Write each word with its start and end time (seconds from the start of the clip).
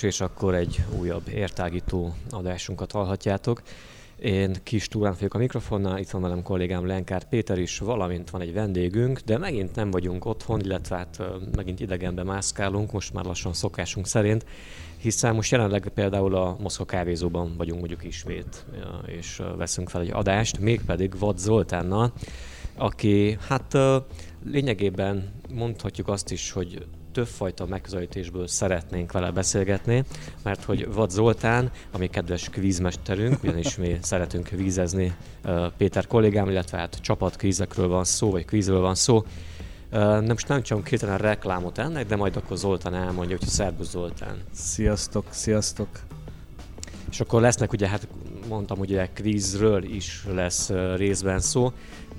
Nos, 0.00 0.06
és 0.12 0.20
akkor 0.20 0.54
egy 0.54 0.84
újabb 0.98 1.28
értágító 1.28 2.14
adásunkat 2.30 2.92
hallhatjátok. 2.92 3.62
Én 4.18 4.56
Kis 4.62 4.88
Túrán 4.88 5.12
vagyok 5.12 5.34
a 5.34 5.38
mikrofonnál, 5.38 5.98
itt 5.98 6.10
van 6.10 6.22
velem 6.22 6.42
kollégám 6.42 6.86
Lenkár 6.86 7.28
Péter 7.28 7.58
is, 7.58 7.78
valamint 7.78 8.30
van 8.30 8.40
egy 8.40 8.52
vendégünk, 8.52 9.18
de 9.18 9.38
megint 9.38 9.74
nem 9.74 9.90
vagyunk 9.90 10.24
otthon, 10.24 10.60
illetve 10.60 10.96
hát 10.96 11.22
megint 11.56 11.80
idegenbe 11.80 12.22
mászkálunk, 12.22 12.92
most 12.92 13.12
már 13.12 13.24
lassan 13.24 13.52
szokásunk 13.52 14.06
szerint, 14.06 14.44
hiszen 14.96 15.34
most 15.34 15.50
jelenleg 15.50 15.88
például 15.94 16.34
a 16.34 16.56
Moszkva 16.60 16.84
kávézóban 16.84 17.54
vagyunk 17.56 17.78
mondjuk 17.78 18.04
ismét, 18.04 18.66
és 19.06 19.42
veszünk 19.56 19.88
fel 19.88 20.00
egy 20.00 20.10
adást, 20.10 20.58
mégpedig 20.58 21.18
Vad 21.18 21.38
Zoltánnal, 21.38 22.12
aki 22.76 23.38
hát 23.48 23.76
lényegében 24.44 25.32
mondhatjuk 25.54 26.08
azt 26.08 26.30
is, 26.30 26.50
hogy 26.50 26.86
többfajta 27.12 27.66
megközelítésből 27.66 28.46
szeretnénk 28.46 29.12
vele 29.12 29.30
beszélgetni, 29.30 30.04
mert 30.42 30.64
hogy 30.64 30.92
Vad 30.92 31.10
Zoltán, 31.10 31.70
ami 31.92 32.08
kedves 32.08 32.48
kvízmesterünk, 32.48 33.42
ugyanis 33.42 33.76
mi 33.76 33.98
szeretünk 34.02 34.44
kvízezni 34.44 35.14
Péter 35.76 36.06
kollégám, 36.06 36.48
illetve 36.48 36.78
hát 36.78 36.98
csapatkvízekről 37.00 37.88
van 37.88 38.04
szó, 38.04 38.30
vagy 38.30 38.44
kvízről 38.44 38.80
van 38.80 38.94
szó, 38.94 39.24
nem, 39.90 40.24
most 40.24 40.48
nem 40.48 40.62
csak 40.62 40.88
a 41.02 41.16
reklámot 41.16 41.78
ennek, 41.78 42.06
de 42.06 42.16
majd 42.16 42.36
akkor 42.36 42.56
Zoltán 42.56 42.94
elmondja, 42.94 43.36
hogy 43.38 43.48
szervusz 43.48 43.90
Zoltán. 43.90 44.36
Sziasztok, 44.52 45.24
sziasztok. 45.30 45.88
És 47.10 47.20
akkor 47.20 47.40
lesznek 47.40 47.72
ugye, 47.72 47.88
hát 47.88 48.08
mondtam, 48.48 48.78
hogy 48.78 48.90
ugye 48.90 49.08
kvízről 49.14 49.84
is 49.84 50.24
lesz 50.32 50.70
részben 50.96 51.40
szó, 51.40 51.72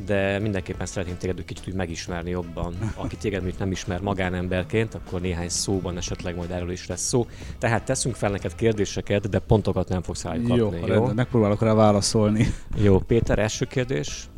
de 0.05 0.39
mindenképpen 0.39 0.85
szeretném 0.85 1.17
téged 1.17 1.39
egy 1.39 1.45
kicsit 1.45 1.67
úgy 1.67 1.73
megismerni 1.73 2.29
jobban. 2.29 2.73
Aki 2.95 3.15
téged 3.15 3.43
még 3.43 3.53
nem 3.59 3.71
ismer 3.71 4.01
magánemberként, 4.01 4.93
akkor 4.93 5.21
néhány 5.21 5.49
szóban 5.49 5.97
esetleg 5.97 6.35
majd 6.35 6.51
erről 6.51 6.71
is 6.71 6.87
lesz 6.87 7.07
szó. 7.07 7.27
Tehát 7.57 7.83
teszünk 7.83 8.15
fel 8.15 8.31
neked 8.31 8.55
kérdéseket, 8.55 9.29
de 9.29 9.39
pontokat 9.39 9.89
nem 9.89 10.01
fogsz 10.01 10.23
rájuk 10.23 10.47
kapni. 10.47 10.79
Jó, 10.79 10.93
jó? 10.93 11.11
megpróbálok 11.15 11.61
rá 11.61 11.73
válaszolni. 11.73 12.53
Jó, 12.75 12.99
Péter, 12.99 13.39
első 13.39 13.65
kérdés 13.65 14.29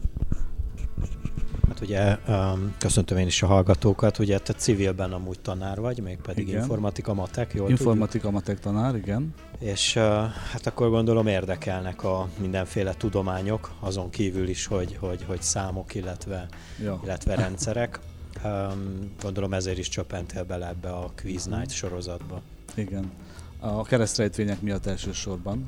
ugye 1.79 2.17
um, 2.27 2.73
köszöntöm 2.77 3.17
én 3.17 3.27
is 3.27 3.41
a 3.41 3.47
hallgatókat, 3.47 4.19
ugye 4.19 4.39
te 4.39 4.53
civilben 4.53 5.13
amúgy 5.13 5.39
tanár 5.39 5.79
vagy, 5.79 6.01
még 6.01 6.17
pedig 6.17 6.47
igen. 6.47 6.59
informatika 6.59 7.13
matek, 7.13 7.53
jól 7.53 7.69
Informatika 7.69 8.23
tudjuk? 8.23 8.33
matek 8.33 8.59
tanár, 8.59 8.95
igen. 8.95 9.33
És 9.59 9.95
uh, 9.95 10.03
hát 10.51 10.67
akkor 10.67 10.89
gondolom 10.89 11.27
érdekelnek 11.27 12.03
a 12.03 12.27
mindenféle 12.39 12.93
tudományok, 12.93 13.71
azon 13.79 14.09
kívül 14.09 14.47
is, 14.47 14.65
hogy, 14.65 14.97
hogy, 14.99 15.23
hogy 15.27 15.41
számok, 15.41 15.95
illetve, 15.95 16.47
ja. 16.83 16.99
illetve 17.03 17.35
rendszerek. 17.35 17.99
Um, 18.43 19.11
gondolom 19.21 19.53
ezért 19.53 19.77
is 19.77 19.89
csöppentél 19.89 20.43
bele 20.43 20.67
ebbe 20.67 20.89
a 20.89 21.11
Quiz 21.21 21.45
Night 21.45 21.71
sorozatba. 21.71 22.41
Igen. 22.75 23.11
A 23.59 23.83
keresztrejtvények 23.83 24.61
miatt 24.61 24.85
elsősorban. 24.85 25.63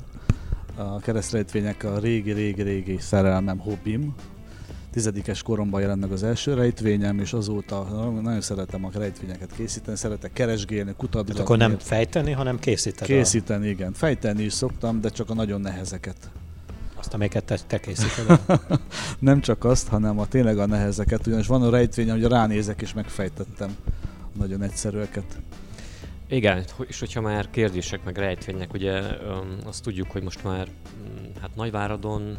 A 0.76 0.98
keresztrejtvények 0.98 1.84
a 1.84 1.98
régi-régi-régi 1.98 2.96
szerelmem, 2.98 3.58
hobbim, 3.58 4.14
tizedikes 4.94 5.42
koromban 5.42 5.80
jelent 5.80 6.00
meg 6.00 6.12
az 6.12 6.22
első 6.22 6.54
rejtvényem, 6.54 7.18
és 7.18 7.32
azóta 7.32 7.82
nagyon 8.22 8.40
szeretem 8.40 8.84
a 8.84 8.90
rejtvényeket 8.92 9.52
készíteni, 9.56 9.96
szeretek 9.96 10.32
keresgélni, 10.32 10.94
kutatni. 10.96 11.32
Hát 11.32 11.40
akkor 11.40 11.58
nem 11.58 11.78
fejteni, 11.78 12.32
hanem 12.32 12.58
készíteni. 12.58 13.12
Készíteni, 13.12 13.66
a... 13.66 13.70
igen. 13.70 13.92
Fejteni 13.92 14.42
is 14.42 14.52
szoktam, 14.52 15.00
de 15.00 15.08
csak 15.08 15.30
a 15.30 15.34
nagyon 15.34 15.60
nehezeket. 15.60 16.16
Azt, 16.94 17.14
amiket 17.14 17.44
te, 17.44 17.58
te 17.66 17.80
készíted? 17.80 18.40
nem 19.18 19.40
csak 19.40 19.64
azt, 19.64 19.88
hanem 19.88 20.18
a 20.18 20.26
tényleg 20.26 20.58
a 20.58 20.66
nehezeket, 20.66 21.26
ugyanis 21.26 21.46
van 21.46 21.62
a 21.62 21.70
rejtvény, 21.70 22.10
hogy 22.10 22.24
ránézek 22.24 22.82
és 22.82 22.92
megfejtettem 22.92 23.76
nagyon 24.38 24.62
egyszerűeket. 24.62 25.38
Igen, 26.28 26.64
és 26.86 26.98
hogyha 26.98 27.20
már 27.20 27.50
kérdések 27.50 28.04
meg 28.04 28.16
rejtvények, 28.16 28.72
ugye 28.72 29.00
azt 29.64 29.82
tudjuk, 29.82 30.10
hogy 30.10 30.22
most 30.22 30.44
már 30.44 30.68
mm, 30.68 31.40
hát 31.40 31.56
Nagyváradon 31.56 32.36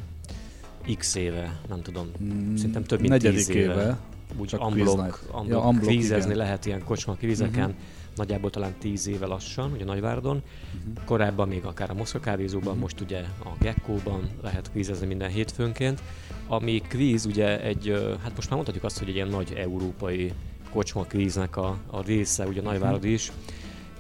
x 0.98 1.16
éve, 1.16 1.60
nem 1.70 1.82
tudom, 1.82 2.12
mm, 2.24 2.56
szerintem 2.56 2.84
több 2.84 3.02
mint 3.02 3.18
tíz 3.22 3.50
éve. 3.50 3.74
éve. 3.74 3.98
Úgy 4.38 4.48
csak 4.48 4.60
amblok, 4.60 5.00
amblok, 5.32 5.48
ja, 5.48 5.62
amblok 5.62 5.88
kvízezni 5.88 6.26
igen. 6.26 6.38
lehet 6.38 6.66
ilyen 6.66 6.84
kocsma 6.84 7.14
kvízeken, 7.14 7.70
uh-huh. 7.70 7.84
nagyjából 8.16 8.50
talán 8.50 8.74
tíz 8.80 9.08
éve 9.08 9.26
lassan, 9.26 9.72
ugye 9.72 9.86
Nagyváradon. 9.86 10.36
Uh-huh. 10.36 11.04
Korábban 11.06 11.48
még 11.48 11.66
akár 11.66 11.90
a 11.90 11.94
Moszkva 11.94 12.20
kávézóban, 12.20 12.68
uh-huh. 12.68 12.82
most 12.82 13.02
ugye 13.02 13.20
a 13.20 13.50
Gekkóban 13.60 14.30
lehet 14.42 14.72
kvízezni 14.72 15.06
minden 15.06 15.30
hétfőnként. 15.30 16.02
Ami 16.48 16.82
kvíz 16.88 17.26
ugye 17.26 17.62
egy, 17.62 17.92
hát 18.24 18.36
most 18.36 18.50
már 18.50 18.56
mondhatjuk 18.56 18.84
azt, 18.84 18.98
hogy 19.00 19.10
egy 19.10 19.16
ilyen 19.16 19.28
nagy 19.28 19.54
európai 19.58 20.34
kocsma 20.72 21.04
kvíznek 21.04 21.58
a, 21.58 21.78
a 21.88 22.04
része, 22.04 22.46
ugye 22.46 22.62
Nagyvárad 22.62 23.04
is. 23.04 23.32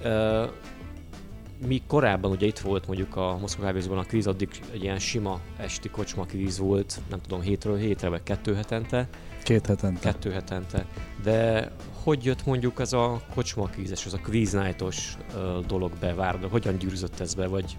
Uh, 0.04 0.50
mi 1.68 1.82
korábban 1.88 2.32
ugye 2.32 2.46
itt 2.46 2.60
volt 2.60 2.88
mondjuk 2.88 3.16
a 3.16 3.38
Moszkva 3.42 3.64
kávézóban 3.64 3.98
a 3.98 4.04
kvíz, 4.04 4.28
addig 4.28 4.50
egy 4.74 4.84
ilyen 4.84 5.00
sima 5.00 5.40
esti 5.58 5.90
kocsma 5.90 6.26
kvíz 6.26 6.58
volt, 6.58 7.00
nem 7.10 7.22
tudom, 7.22 7.42
hétről 7.42 7.78
hétre, 7.78 8.10
vagy 8.10 8.24
kettő 8.24 8.56
hetente. 8.56 9.08
Két 9.44 9.66
hetente. 9.66 10.00
Kettő 10.00 10.32
hetente. 10.32 10.86
De 11.24 11.72
hogy 12.04 12.24
jött 12.24 12.46
mondjuk 12.46 12.80
ez 12.80 12.94
a 12.94 13.22
kocsma 13.34 13.66
kvízes, 13.66 14.06
ez 14.06 14.14
a 14.14 14.20
quiz 14.24 14.54
night-os 14.54 15.18
dolog 15.68 15.92
be 16.00 16.38
Hogyan 16.52 16.78
gyűrűzött 16.78 17.20
ez 17.20 17.34
be, 17.34 17.48
vagy 17.48 17.78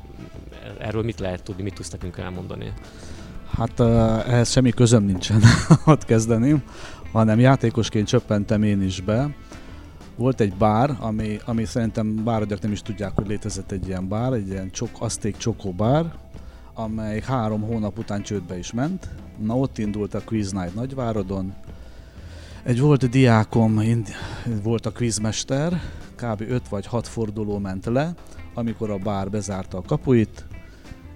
erről 0.78 1.02
mit 1.02 1.20
lehet 1.20 1.42
tudni, 1.42 1.62
mit 1.62 1.74
tudsz 1.74 1.90
nekünk 1.90 2.18
elmondani? 2.18 2.72
Hát 3.56 3.80
uh, 3.80 3.88
ehhez 4.28 4.50
semmi 4.50 4.70
közöm 4.70 5.04
nincsen, 5.04 5.42
ott 5.84 6.04
kezdeném, 6.04 6.62
hanem 7.12 7.40
játékosként 7.40 8.06
csöppentem 8.06 8.62
én 8.62 8.82
is 8.82 9.00
be 9.00 9.34
volt 10.16 10.40
egy 10.40 10.54
bár, 10.54 10.96
ami, 11.00 11.38
ami 11.44 11.64
szerintem 11.64 12.24
báradjak 12.24 12.60
nem 12.60 12.72
is 12.72 12.82
tudják, 12.82 13.12
hogy 13.14 13.26
létezett 13.26 13.70
egy 13.70 13.86
ilyen 13.86 14.08
bár, 14.08 14.32
egy 14.32 14.48
ilyen 14.48 14.70
csok, 14.70 14.90
azték 14.98 15.36
csokó 15.36 15.72
bár, 15.72 16.14
amely 16.74 17.20
három 17.20 17.60
hónap 17.60 17.98
után 17.98 18.22
csődbe 18.22 18.58
is 18.58 18.72
ment. 18.72 19.08
Na 19.38 19.56
ott 19.56 19.78
indult 19.78 20.14
a 20.14 20.22
Quiz 20.24 20.52
Night 20.52 20.74
Nagyváradon. 20.74 21.54
Egy 22.62 22.80
volt 22.80 23.08
diákom, 23.08 23.82
volt 24.62 24.86
a 24.86 24.92
quizmester, 24.92 25.80
kb. 26.14 26.40
5 26.48 26.68
vagy 26.68 26.86
6 26.86 27.08
forduló 27.08 27.58
ment 27.58 27.84
le, 27.84 28.14
amikor 28.54 28.90
a 28.90 28.98
bár 28.98 29.30
bezárta 29.30 29.78
a 29.78 29.82
kapuit, 29.82 30.44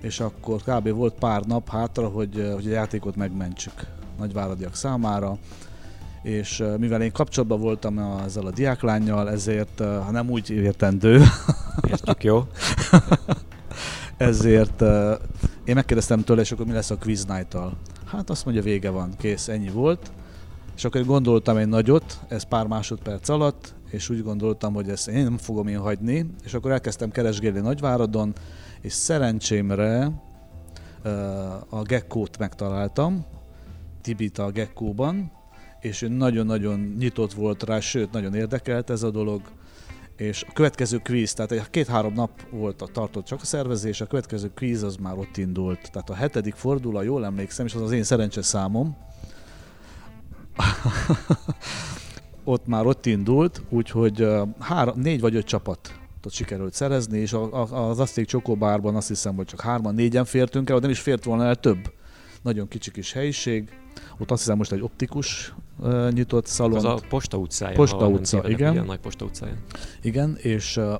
és 0.00 0.20
akkor 0.20 0.62
kb. 0.62 0.88
volt 0.88 1.14
pár 1.14 1.42
nap 1.42 1.70
hátra, 1.70 2.08
hogy, 2.08 2.50
hogy 2.54 2.66
a 2.66 2.70
játékot 2.70 3.16
megmentsük 3.16 3.86
nagyváradiak 4.18 4.74
számára 4.74 5.38
és 6.22 6.64
mivel 6.78 7.02
én 7.02 7.12
kapcsolatban 7.12 7.60
voltam 7.60 7.98
ezzel 7.98 8.46
a 8.46 8.50
diáklányjal, 8.50 9.30
ezért, 9.30 9.78
ha 9.78 10.10
nem 10.10 10.30
úgy 10.30 10.50
értendő, 10.50 11.22
Értjük, 11.88 12.24
jó? 12.24 12.46
ezért 14.16 14.82
én 15.64 15.74
megkérdeztem 15.74 16.24
tőle, 16.24 16.40
és 16.40 16.52
akkor 16.52 16.66
mi 16.66 16.72
lesz 16.72 16.90
a 16.90 16.98
quiz 16.98 17.24
night-tal. 17.24 17.72
Hát 18.04 18.30
azt 18.30 18.44
mondja, 18.44 18.62
vége 18.62 18.90
van, 18.90 19.14
kész, 19.18 19.48
ennyi 19.48 19.68
volt. 19.70 20.10
És 20.76 20.84
akkor 20.84 21.04
gondoltam 21.04 21.56
egy 21.56 21.68
nagyot, 21.68 22.20
ez 22.28 22.42
pár 22.42 22.66
másodperc 22.66 23.28
alatt, 23.28 23.74
és 23.90 24.08
úgy 24.08 24.22
gondoltam, 24.22 24.74
hogy 24.74 24.88
ezt 24.88 25.08
én 25.08 25.22
nem 25.22 25.38
fogom 25.38 25.66
én 25.66 25.78
hagyni, 25.78 26.26
és 26.44 26.54
akkor 26.54 26.70
elkezdtem 26.70 27.10
keresgélni 27.10 27.60
Nagyváradon, 27.60 28.32
és 28.80 28.92
szerencsémre 28.92 30.10
a 31.68 31.82
gekkót 31.82 32.38
megtaláltam, 32.38 33.26
Tibita 34.02 34.44
a 34.44 34.50
gekkóban, 34.50 35.32
és 35.80 36.02
ő 36.02 36.08
nagyon-nagyon 36.08 36.94
nyitott 36.98 37.32
volt 37.32 37.62
rá, 37.62 37.80
sőt, 37.80 38.12
nagyon 38.12 38.34
érdekelt 38.34 38.90
ez 38.90 39.02
a 39.02 39.10
dolog, 39.10 39.42
és 40.16 40.44
a 40.48 40.52
következő 40.52 40.98
kvíz, 40.98 41.32
tehát 41.32 41.70
két-három 41.70 42.12
nap 42.12 42.30
volt 42.50 42.82
a 42.82 42.86
tartott 42.86 43.24
csak 43.24 43.40
a 43.40 43.44
szervezés, 43.44 44.00
a 44.00 44.06
következő 44.06 44.50
kvíz 44.54 44.82
az 44.82 44.96
már 44.96 45.18
ott 45.18 45.36
indult. 45.36 45.90
Tehát 45.92 46.10
a 46.10 46.14
hetedik 46.14 46.54
forduló, 46.54 47.02
jól 47.02 47.24
emlékszem, 47.24 47.66
és 47.66 47.74
az 47.74 47.82
az 47.82 47.92
én 47.92 48.02
szerencse 48.02 48.42
számom, 48.42 48.96
ott 52.44 52.66
már 52.66 52.86
ott 52.86 53.06
indult, 53.06 53.62
úgyhogy 53.68 54.26
három, 54.58 55.00
négy 55.00 55.20
vagy 55.20 55.34
öt 55.34 55.46
csapat 55.46 56.00
ott 56.24 56.32
sikerült 56.32 56.74
szerezni, 56.74 57.18
és 57.18 57.32
az 57.70 57.98
Azték 57.98 58.26
Csokóbárban 58.26 58.96
azt 58.96 59.08
hiszem, 59.08 59.36
hogy 59.36 59.46
csak 59.46 59.60
hárman, 59.60 59.94
négyen 59.94 60.24
fértünk 60.24 60.70
el, 60.70 60.78
nem 60.78 60.90
is 60.90 61.00
fért 61.00 61.24
volna 61.24 61.44
el 61.44 61.56
több. 61.56 61.92
Nagyon 62.42 62.68
kicsi 62.68 62.90
kis 62.90 63.12
helyiség, 63.12 63.79
Ott 64.18 64.30
azt 64.30 64.40
hiszem 64.40 64.56
most 64.56 64.72
egy 64.72 64.82
optikus 64.82 65.54
uh, 65.78 66.10
nyitott 66.10 66.46
szalon. 66.46 66.76
Az 66.76 66.84
a 66.84 67.00
Posta 67.08 67.36
utcája. 67.36 67.76
Posta 67.76 68.08
utca, 68.08 68.48
igen. 68.48 68.72
Ilyen 68.72 68.84
nagy 68.84 68.98
Posta 68.98 69.24
utcája. 69.24 69.54
Igen, 70.02 70.36
és 70.36 70.76
uh, 70.76 70.94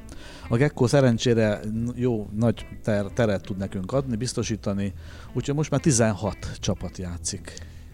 a 0.48 0.56
Gecko 0.56 0.86
szerencsére 0.86 1.60
jó 1.94 2.28
nagy 2.36 2.66
ter- 2.82 3.12
teret 3.12 3.42
tud 3.42 3.56
nekünk 3.56 3.92
adni, 3.92 4.16
biztosítani, 4.16 4.92
úgyhogy 5.32 5.54
most 5.54 5.70
már 5.70 5.80
16 5.80 6.36
csapat 6.60 6.98
játszik. 6.98 7.52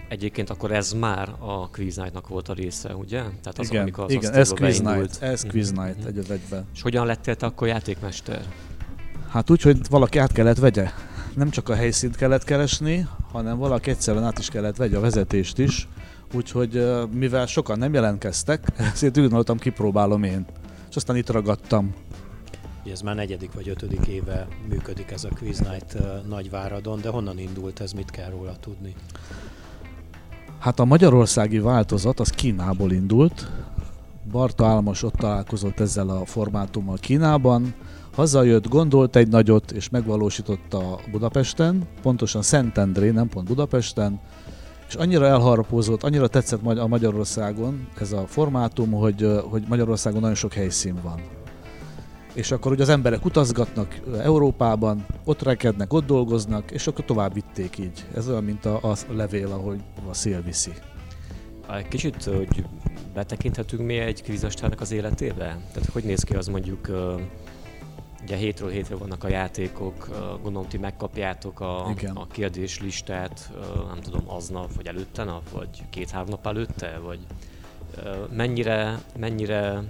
Egyébként 0.08 0.50
akkor 0.50 0.72
ez 0.72 0.92
már 0.92 1.28
a 1.38 1.68
Quiz 1.70 1.96
Night-nak 1.96 2.28
volt 2.28 2.48
a 2.48 2.52
része, 2.52 2.94
ugye? 2.94 3.20
Tehát 3.20 3.58
az, 3.58 3.70
igen, 3.70 3.92
az 3.96 4.10
igen 4.12 4.32
ez 4.32 4.52
Quiz 4.52 4.80
Night, 4.80 5.22
ez 5.22 5.44
Quiz 5.44 5.70
mhm. 5.70 5.82
Night 5.82 5.98
mm-hmm. 5.98 6.18
egy 6.18 6.30
egyben. 6.30 6.66
És 6.74 6.82
hogyan 6.82 7.06
lettél 7.06 7.34
te 7.34 7.46
akkor 7.46 7.68
játékmester? 7.68 8.44
Hát 9.28 9.50
úgy, 9.50 9.62
hogy 9.62 9.78
valaki 9.90 10.18
át 10.18 10.32
kellett 10.32 10.58
vegye. 10.58 10.90
Nem 11.34 11.50
csak 11.50 11.68
a 11.68 11.74
helyszínt 11.74 12.16
kellett 12.16 12.44
keresni, 12.44 13.08
hanem 13.32 13.58
valaki 13.58 13.90
egyszerűen 13.90 14.24
át 14.24 14.38
is 14.38 14.48
kellett 14.48 14.76
vegye 14.76 14.96
a 14.96 15.00
vezetést 15.00 15.58
is. 15.58 15.88
Úgyhogy 16.34 16.84
mivel 17.12 17.46
sokan 17.46 17.78
nem 17.78 17.94
jelentkeztek, 17.94 18.66
ezért 18.94 19.16
úgy 19.16 19.22
gondoltam, 19.22 19.58
kipróbálom 19.58 20.22
én. 20.22 20.46
És 20.90 20.96
aztán 20.96 21.16
itt 21.16 21.30
ragadtam. 21.30 21.94
Ez 22.90 23.00
már 23.00 23.14
negyedik 23.14 23.52
vagy 23.52 23.68
ötödik 23.68 24.06
éve 24.06 24.48
működik 24.68 25.10
ez 25.10 25.24
a 25.24 25.28
Quiz 25.38 25.58
Night 25.58 25.96
Nagyváradon, 26.28 27.00
de 27.00 27.08
honnan 27.08 27.38
indult 27.38 27.80
ez, 27.80 27.92
mit 27.92 28.10
kell 28.10 28.30
róla 28.30 28.56
tudni? 28.60 28.94
Hát 30.58 30.80
a 30.80 30.84
magyarországi 30.84 31.58
változat 31.58 32.20
az 32.20 32.30
Kínából 32.30 32.92
indult. 32.92 33.50
Barta 34.30 34.66
Álmos 34.66 35.02
ott 35.02 35.14
találkozott 35.14 35.80
ezzel 35.80 36.08
a 36.08 36.24
formátummal 36.24 36.96
Kínában, 37.00 37.74
hazajött, 38.14 38.68
gondolt 38.68 39.16
egy 39.16 39.28
nagyot, 39.28 39.70
és 39.70 39.88
megvalósította 39.88 40.98
Budapesten, 41.10 41.82
pontosan 42.02 42.42
Szentendré, 42.42 43.10
nem 43.10 43.28
pont 43.28 43.46
Budapesten, 43.46 44.20
és 44.88 44.94
annyira 44.94 45.26
elharapózott, 45.26 46.02
annyira 46.02 46.28
tetszett 46.28 46.66
a 46.66 46.86
Magyarországon 46.86 47.88
ez 48.00 48.12
a 48.12 48.26
formátum, 48.26 48.90
hogy, 48.90 49.28
hogy 49.44 49.62
Magyarországon 49.68 50.20
nagyon 50.20 50.36
sok 50.36 50.52
helyszín 50.52 50.94
van 51.02 51.20
és 52.34 52.50
akkor 52.50 52.72
ugye 52.72 52.82
az 52.82 52.88
emberek 52.88 53.24
utazgatnak 53.24 54.00
Európában, 54.22 55.06
ott 55.24 55.42
rekednek, 55.42 55.92
ott 55.92 56.06
dolgoznak, 56.06 56.70
és 56.70 56.86
akkor 56.86 57.04
tovább 57.04 57.34
vitték 57.34 57.78
így. 57.78 58.04
Ez 58.14 58.28
olyan, 58.28 58.44
mint 58.44 58.64
a, 58.64 58.90
a 58.90 58.96
levél, 59.10 59.46
ahogy 59.46 59.80
a 60.10 60.14
szél 60.14 60.42
viszi. 60.42 60.72
Egy 61.78 61.88
kicsit, 61.88 62.24
hogy 62.24 62.64
betekinthetünk 63.14 63.82
mi 63.82 63.98
egy 63.98 64.22
kvízmesternek 64.22 64.80
az 64.80 64.92
életébe? 64.92 65.58
Tehát 65.72 65.88
hogy 65.92 66.04
néz 66.04 66.22
ki 66.22 66.34
az 66.34 66.46
mondjuk, 66.46 66.88
ugye 68.22 68.36
hétről 68.36 68.70
hétre 68.70 68.96
vannak 68.96 69.24
a 69.24 69.28
játékok, 69.28 70.08
gondolom 70.42 70.68
ti 70.68 70.78
megkapjátok 70.78 71.60
a, 71.60 71.86
a 72.14 72.26
kérdéslistát, 72.26 73.50
nem 73.88 74.00
tudom, 74.00 74.22
aznap, 74.26 74.74
vagy 74.74 74.86
előtte 74.86 75.24
nap, 75.24 75.50
vagy 75.50 75.68
két-három 75.90 76.28
nap 76.28 76.46
előtte, 76.46 76.98
vagy 76.98 77.18
mennyire, 78.30 78.98
mennyire 79.18 79.82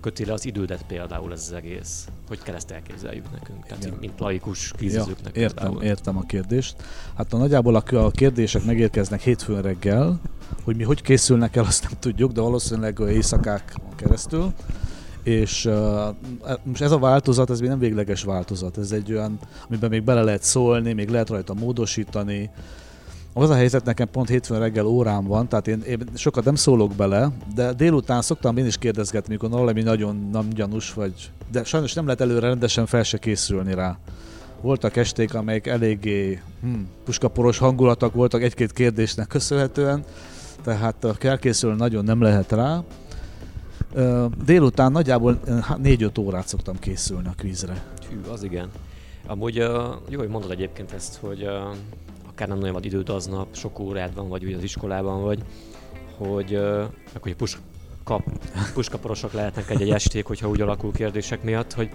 köti 0.00 0.24
le 0.24 0.32
az 0.32 0.44
idődet 0.44 0.82
például 0.86 1.32
ez 1.32 1.40
az 1.40 1.52
egész? 1.52 2.08
Hogy 2.28 2.42
kell 2.42 2.54
ezt 2.54 2.70
elképzeljük 2.70 3.30
nekünk? 3.32 3.66
Tehát 3.66 3.84
Igen. 3.84 3.96
mint 4.00 4.20
laikus 4.20 4.72
kvízezőknek 4.76 5.36
ja, 5.36 5.42
értem, 5.42 5.64
például. 5.64 5.84
értem 5.84 6.16
a 6.16 6.22
kérdést. 6.22 6.76
Hát 7.16 7.32
a 7.32 7.36
nagyjából 7.36 7.74
a, 7.74 8.10
kérdések 8.10 8.64
megérkeznek 8.64 9.20
hétfőn 9.20 9.62
reggel, 9.62 10.20
hogy 10.64 10.76
mi 10.76 10.82
hogy 10.82 11.02
készülnek 11.02 11.56
el, 11.56 11.64
azt 11.64 11.82
nem 11.82 11.92
tudjuk, 11.98 12.32
de 12.32 12.40
valószínűleg 12.40 12.98
éjszakák 12.98 13.74
keresztül. 13.96 14.52
És 15.26 15.64
uh, 15.64 15.74
most 16.62 16.82
ez 16.82 16.90
a 16.90 16.98
változat, 16.98 17.50
ez 17.50 17.60
még 17.60 17.68
nem 17.68 17.78
végleges 17.78 18.22
változat, 18.22 18.78
ez 18.78 18.92
egy 18.92 19.12
olyan, 19.12 19.38
amiben 19.68 19.90
még 19.90 20.02
bele 20.02 20.22
lehet 20.22 20.42
szólni, 20.42 20.92
még 20.92 21.08
lehet 21.08 21.28
rajta 21.28 21.54
módosítani, 21.54 22.50
az 23.32 23.50
a 23.50 23.54
helyzet, 23.54 23.84
nekem 23.84 24.10
pont 24.10 24.28
hétfőn 24.28 24.58
reggel 24.58 24.86
órám 24.86 25.24
van, 25.24 25.48
tehát 25.48 25.68
én, 25.68 25.80
én 25.80 25.98
sokat 26.14 26.44
nem 26.44 26.54
szólok 26.54 26.92
bele, 26.92 27.30
de 27.54 27.72
délután 27.72 28.22
szoktam 28.22 28.56
én 28.56 28.66
is 28.66 28.78
kérdezgetni, 28.78 29.32
mikor 29.32 29.50
valami 29.50 29.82
nagyon 29.82 30.28
nem 30.32 30.48
gyanús 30.48 30.92
vagy, 30.92 31.30
de 31.50 31.64
sajnos 31.64 31.92
nem 31.92 32.04
lehet 32.04 32.20
előre 32.20 32.46
rendesen 32.46 32.86
fel 32.86 33.02
se 33.02 33.18
készülni 33.18 33.74
rá. 33.74 33.98
Voltak 34.60 34.96
esték, 34.96 35.34
amelyek 35.34 35.66
eléggé 35.66 36.40
hm, 36.60 36.74
puskaporos 37.04 37.58
hangulatok 37.58 38.14
voltak 38.14 38.42
egy-két 38.42 38.72
kérdésnek 38.72 39.26
köszönhetően, 39.26 40.04
tehát 40.62 41.16
kell 41.18 41.38
készülni 41.38 41.76
nagyon 41.76 42.04
nem 42.04 42.22
lehet 42.22 42.52
rá. 42.52 42.82
Délután 44.44 44.92
nagyjából 44.92 45.40
4-5 45.46 46.20
órát 46.20 46.48
szoktam 46.48 46.78
készülni 46.78 47.28
a 47.28 47.34
kvízre. 47.36 47.84
Hű, 48.10 48.20
az 48.30 48.42
igen. 48.42 48.70
Amúgy 49.26 49.54
jó, 50.08 50.18
hogy 50.18 50.28
mondod 50.28 50.50
egyébként 50.50 50.92
ezt, 50.92 51.16
hogy 51.16 51.48
akár 52.28 52.48
nem 52.48 52.58
nagyon 52.58 52.72
van 52.72 52.84
időd 52.84 53.08
aznap, 53.08 53.46
sok 53.54 53.78
órád 53.78 54.14
van, 54.14 54.28
vagy 54.28 54.44
ugye 54.44 54.56
az 54.56 54.62
iskolában 54.62 55.22
vagy, 55.22 55.42
hogy 56.16 56.50
meg 57.12 57.22
hogy 57.22 57.36
pusk, 57.36 57.58
kap, 58.04 58.22
puskaporosok 58.74 59.32
lehetnek 59.32 59.70
egy-egy 59.70 59.90
esték, 59.90 60.26
hogyha 60.26 60.48
úgy 60.48 60.60
alakul 60.60 60.92
kérdések 60.92 61.42
miatt, 61.42 61.72
hogy 61.72 61.90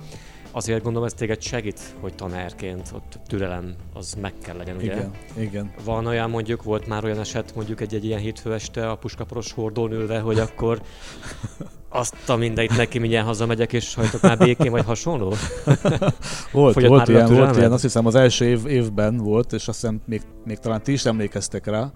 azért 0.51 0.83
gondolom 0.83 1.07
ez 1.07 1.13
téged 1.13 1.42
segít, 1.42 1.80
hogy 2.00 2.15
tanárként 2.15 2.92
ott 2.94 3.19
türelem 3.27 3.75
az 3.94 4.18
meg 4.21 4.33
kell 4.44 4.57
legyen, 4.57 4.75
ugye? 4.75 4.86
Igen, 4.86 5.12
igen. 5.38 5.71
Van 5.83 6.06
olyan 6.06 6.30
mondjuk, 6.30 6.63
volt 6.63 6.88
már 6.88 7.03
olyan 7.03 7.19
eset 7.19 7.56
mondjuk 7.56 7.81
egy, 7.81 7.95
egy 7.95 8.06
ilyen 8.06 8.19
hétfő 8.19 8.53
este 8.53 8.89
a 8.89 8.95
puskaporos 8.95 9.51
hordón 9.51 9.92
ülve, 9.92 10.19
hogy 10.19 10.39
akkor 10.50 10.81
azt 11.89 12.30
a 12.30 12.36
mindent 12.36 12.77
neki 12.77 13.00
mindjárt 13.00 13.25
hazamegyek, 13.25 13.74
és 13.74 13.94
hajtok 13.94 14.21
már 14.21 14.38
békén, 14.38 14.71
vagy 14.71 14.86
hasonló? 14.86 15.30
volt, 16.51 16.88
volt 16.88 17.07
ilyen, 17.07 17.33
volt 17.33 17.57
ilyen, 17.57 17.71
azt 17.71 17.81
hiszem 17.81 18.06
az 18.06 18.15
első 18.15 18.45
év, 18.45 18.65
évben 18.65 19.18
volt, 19.18 19.53
és 19.53 19.68
azt 19.68 19.81
hiszem 19.81 20.01
még, 20.06 20.21
még 20.45 20.57
talán 20.57 20.83
ti 20.83 20.92
is 20.92 21.06
emlékeztek 21.06 21.65
rá, 21.65 21.92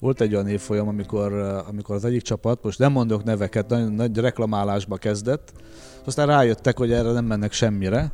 volt 0.00 0.20
egy 0.20 0.34
olyan 0.34 0.48
évfolyam, 0.48 0.88
amikor, 0.88 1.32
amikor 1.68 1.94
az 1.94 2.04
egyik 2.04 2.22
csapat, 2.22 2.62
most 2.62 2.78
nem 2.78 2.92
mondok 2.92 3.24
neveket, 3.24 3.68
nagyon 3.68 3.92
nagy 3.92 4.18
reklamálásba 4.18 4.96
kezdett, 4.96 5.52
aztán 6.06 6.26
rájöttek, 6.26 6.78
hogy 6.78 6.92
erre 6.92 7.12
nem 7.12 7.24
mennek 7.24 7.52
semmire, 7.52 8.12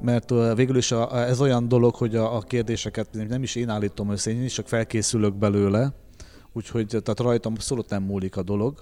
mert 0.00 0.54
végül 0.54 0.76
is 0.76 0.92
a, 0.92 1.26
ez 1.26 1.40
olyan 1.40 1.68
dolog, 1.68 1.94
hogy 1.94 2.16
a, 2.16 2.36
a 2.36 2.40
kérdéseket 2.40 3.08
nem 3.28 3.42
is 3.42 3.54
én 3.54 3.68
állítom 3.68 4.10
össze, 4.10 4.30
én 4.30 4.44
is 4.44 4.52
csak 4.52 4.68
felkészülök 4.68 5.34
belőle, 5.34 5.92
úgyhogy 6.52 6.86
tehát 6.86 7.20
rajtam 7.20 7.52
abszolút 7.52 7.90
nem 7.90 8.02
múlik 8.02 8.36
a 8.36 8.42
dolog, 8.42 8.78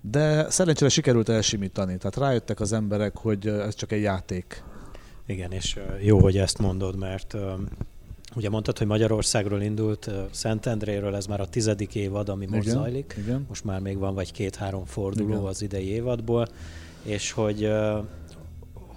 de 0.00 0.50
szerencsére 0.50 0.90
sikerült 0.90 1.28
elsimítani, 1.28 1.96
tehát 1.96 2.16
rájöttek 2.16 2.60
az 2.60 2.72
emberek, 2.72 3.16
hogy 3.16 3.46
ez 3.46 3.74
csak 3.74 3.92
egy 3.92 4.02
játék. 4.02 4.62
Igen, 5.26 5.52
és 5.52 5.78
jó, 6.00 6.18
hogy 6.18 6.38
ezt 6.38 6.58
mondod, 6.58 6.98
mert 6.98 7.36
ugye 8.34 8.50
mondtad, 8.50 8.78
hogy 8.78 8.86
Magyarországról 8.86 9.60
indult, 9.60 10.10
Szentendréről 10.30 11.14
ez 11.14 11.26
már 11.26 11.40
a 11.40 11.46
tizedik 11.46 11.94
évad, 11.94 12.28
ami 12.28 12.46
most 12.46 12.62
igen, 12.62 12.74
zajlik. 12.74 13.14
Igen. 13.18 13.44
Most 13.48 13.64
már 13.64 13.80
még 13.80 13.98
van 13.98 14.14
vagy 14.14 14.32
két-három 14.32 14.84
forduló 14.84 15.28
igen. 15.28 15.44
az 15.44 15.62
idei 15.62 15.88
évadból, 15.88 16.48
és 17.02 17.32
hogy 17.32 17.70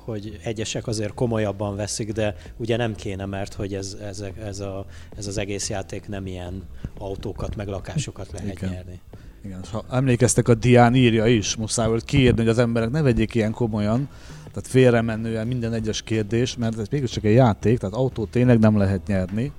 hogy 0.04 0.40
egyesek 0.44 0.88
azért 0.88 1.14
komolyabban 1.14 1.76
veszik, 1.76 2.12
de 2.12 2.36
ugye 2.58 2.78
nem 2.78 2.96
kéne, 2.96 3.26
mert 3.26 3.54
hogy 3.54 3.74
ez, 3.74 3.98
ez, 4.02 4.24
ez, 4.44 4.60
a, 4.60 4.86
ez 5.18 5.28
az 5.28 5.38
egész 5.38 5.70
játék 5.70 6.08
nem 6.08 6.28
ilyen 6.28 6.64
autókat, 6.98 7.56
meg 7.56 7.68
lakásokat 7.68 8.32
lehet 8.32 8.56
Igen. 8.56 8.70
nyerni. 8.70 9.00
Igen, 9.44 9.60
és 9.64 9.70
ha 9.70 9.86
emlékeztek, 9.92 10.48
a 10.48 10.54
Dián 10.54 10.96
írja 10.96 11.28
is, 11.28 11.56
muszáj 11.56 11.88
volt 11.88 12.06
kiírni, 12.06 12.40
hogy 12.40 12.48
az 12.48 12.58
emberek 12.58 12.90
ne 12.90 13.02
vegyék 13.02 13.36
ilyen 13.36 13.52
komolyan, 13.52 14.10
tehát 14.54 14.68
félremenően 14.68 15.48
minden 15.48 15.74
egyes 15.74 16.02
kérdés, 16.02 16.56
mert 16.58 16.80
ez 16.80 16.88
mégis 16.92 17.12
csak 17.12 17.24
egy 17.24 17.34
játék, 17.34 17.78
tehát 17.78 17.96
autót 17.96 18.30
tényleg 18.30 18.60
nem 18.60 18.78
lehet 18.78 19.08
nyerni, 19.08 19.52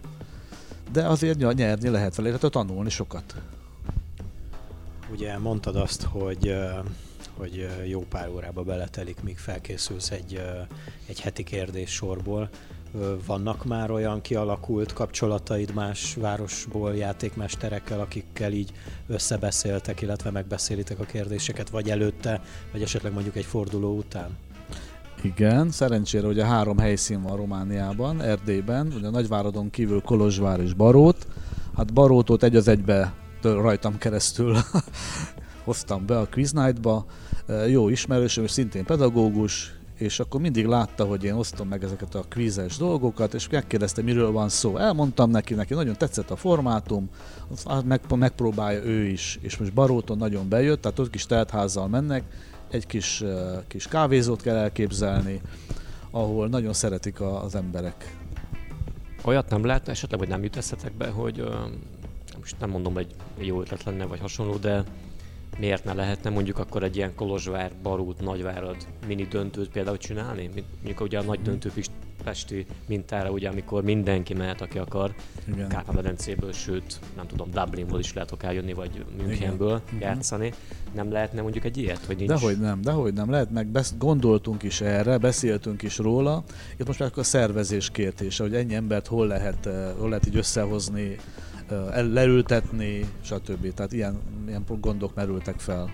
de 0.92 1.06
azért 1.06 1.54
nyerni 1.54 1.88
lehet 1.88 2.14
vele, 2.14 2.28
illetve 2.28 2.48
tanulni 2.48 2.90
sokat. 2.90 3.34
Ugye 5.12 5.38
mondtad 5.38 5.76
azt, 5.76 6.02
hogy 6.02 6.54
hogy 7.36 7.68
jó 7.86 8.00
pár 8.00 8.28
órába 8.28 8.62
beletelik, 8.62 9.22
míg 9.22 9.38
felkészülsz 9.38 10.10
egy, 10.10 10.40
egy 11.06 11.20
heti 11.20 11.42
kérdés 11.42 11.90
sorból. 11.90 12.48
Vannak 13.26 13.64
már 13.64 13.90
olyan 13.90 14.20
kialakult 14.20 14.92
kapcsolataid 14.92 15.74
más 15.74 16.14
városból, 16.14 16.94
játékmesterekkel, 16.94 18.00
akikkel 18.00 18.52
így 18.52 18.72
összebeszéltek, 19.06 20.00
illetve 20.00 20.30
megbeszélitek 20.30 20.98
a 21.00 21.04
kérdéseket, 21.04 21.70
vagy 21.70 21.90
előtte, 21.90 22.40
vagy 22.72 22.82
esetleg 22.82 23.12
mondjuk 23.12 23.36
egy 23.36 23.44
forduló 23.44 23.96
után? 23.96 24.36
Igen, 25.22 25.70
szerencsére 25.70 26.26
ugye 26.26 26.44
három 26.44 26.78
helyszín 26.78 27.22
van 27.22 27.36
Romániában, 27.36 28.22
Erdélyben, 28.22 28.92
ugye 28.96 29.10
Nagyváradon 29.10 29.70
kívül 29.70 30.00
Kolozsvár 30.00 30.60
és 30.60 30.72
Barót. 30.72 31.26
Hát 31.76 31.92
Barótot 31.92 32.42
egy 32.42 32.56
az 32.56 32.68
egybe 32.68 33.14
rajtam 33.42 33.98
keresztül 33.98 34.56
hoztam 35.64 36.06
be 36.06 36.18
a 36.18 36.28
Quiz 36.30 36.52
Night-ba. 36.52 37.04
Jó 37.68 37.88
ismerősöm, 37.88 38.44
és 38.44 38.50
szintén 38.50 38.84
pedagógus, 38.84 39.74
és 39.98 40.20
akkor 40.20 40.40
mindig 40.40 40.66
látta, 40.66 41.04
hogy 41.04 41.24
én 41.24 41.32
osztom 41.32 41.68
meg 41.68 41.84
ezeket 41.84 42.14
a 42.14 42.24
kvízes 42.28 42.76
dolgokat, 42.76 43.34
és 43.34 43.48
megkérdezte, 43.48 44.02
miről 44.02 44.30
van 44.30 44.48
szó. 44.48 44.76
Elmondtam 44.76 45.30
neki, 45.30 45.54
neki 45.54 45.74
nagyon 45.74 45.96
tetszett 45.96 46.30
a 46.30 46.36
formátum, 46.36 47.08
meg, 47.84 48.00
megpróbálja 48.16 48.82
ő 48.82 49.04
is, 49.04 49.38
és 49.42 49.56
most 49.56 49.72
Baróton 49.72 50.16
nagyon 50.16 50.48
bejött, 50.48 50.80
tehát 50.80 50.98
ott 50.98 51.10
kis 51.10 51.26
teltházzal 51.26 51.88
mennek, 51.88 52.22
egy 52.70 52.86
kis, 52.86 53.24
kis 53.66 53.86
kávézót 53.86 54.42
kell 54.42 54.56
elképzelni, 54.56 55.40
ahol 56.10 56.48
nagyon 56.48 56.72
szeretik 56.72 57.20
a, 57.20 57.44
az 57.44 57.54
emberek. 57.54 58.16
Olyat 59.24 59.50
nem 59.50 59.64
lehet 59.64 59.88
esetleg, 59.88 60.18
hogy 60.18 60.28
nem 60.28 60.42
jut 60.42 60.56
eszetekbe, 60.56 61.08
hogy 61.08 61.44
most 62.38 62.56
nem 62.60 62.70
mondom, 62.70 62.94
hogy 62.94 63.06
jó 63.38 63.60
ötlet 63.60 63.84
lenne, 63.84 64.04
vagy 64.04 64.20
hasonló, 64.20 64.56
de 64.56 64.84
miért 65.58 65.84
ne 65.84 65.92
lehetne 65.92 66.30
mondjuk 66.30 66.58
akkor 66.58 66.82
egy 66.82 66.96
ilyen 66.96 67.14
Kolozsvár, 67.14 67.72
Barút, 67.82 68.20
Nagyvárad 68.20 68.76
mini 69.06 69.24
döntőt 69.24 69.68
például 69.68 69.98
csinálni? 69.98 70.50
Mondjuk 70.74 71.00
ugye 71.00 71.18
a 71.18 71.22
nagy 71.22 71.38
mhm. 71.38 71.48
döntő 71.48 71.70
pesti 72.24 72.66
mintára, 72.86 73.30
ugye 73.30 73.48
amikor 73.48 73.82
mindenki 73.82 74.34
mehet, 74.34 74.60
aki 74.60 74.78
akar, 74.78 75.14
Kárpát-medencéből, 75.68 76.52
sőt, 76.52 77.00
nem 77.16 77.26
tudom, 77.26 77.50
Dublinból 77.50 77.98
is 77.98 78.12
lehet 78.12 78.30
akár 78.30 78.54
jönni, 78.54 78.72
vagy 78.72 79.04
Münchenből 79.16 79.68
Igen. 79.68 79.82
Mhm. 79.90 80.02
játszani. 80.02 80.52
Nem 80.94 81.12
lehetne 81.12 81.42
mondjuk 81.42 81.64
egy 81.64 81.76
ilyet, 81.76 82.04
hogy 82.06 82.16
nincs? 82.16 82.28
Dehogy 82.28 82.58
nem, 82.58 82.80
dehogy 82.80 83.12
nem. 83.12 83.30
Lehet 83.30 83.50
meg, 83.50 83.66
besz- 83.66 83.98
gondoltunk 83.98 84.62
is 84.62 84.80
erre, 84.80 85.18
beszéltünk 85.18 85.82
is 85.82 85.98
róla. 85.98 86.44
Itt 86.76 86.86
most 86.86 86.98
már 86.98 87.10
a 87.14 87.22
szervezés 87.22 87.90
kérdése, 87.90 88.42
hogy 88.42 88.54
ennyi 88.54 88.74
embert 88.74 89.06
hol 89.06 89.26
lehet, 89.26 89.66
eh, 89.66 89.90
hol 89.98 90.08
lehet 90.08 90.26
így 90.26 90.36
összehozni, 90.36 91.16
leültetni, 92.12 93.06
stb. 93.20 93.74
Tehát 93.74 93.92
ilyen, 93.92 94.18
ilyen 94.46 94.64
gondok 94.80 95.14
merültek 95.14 95.58
fel. 95.58 95.90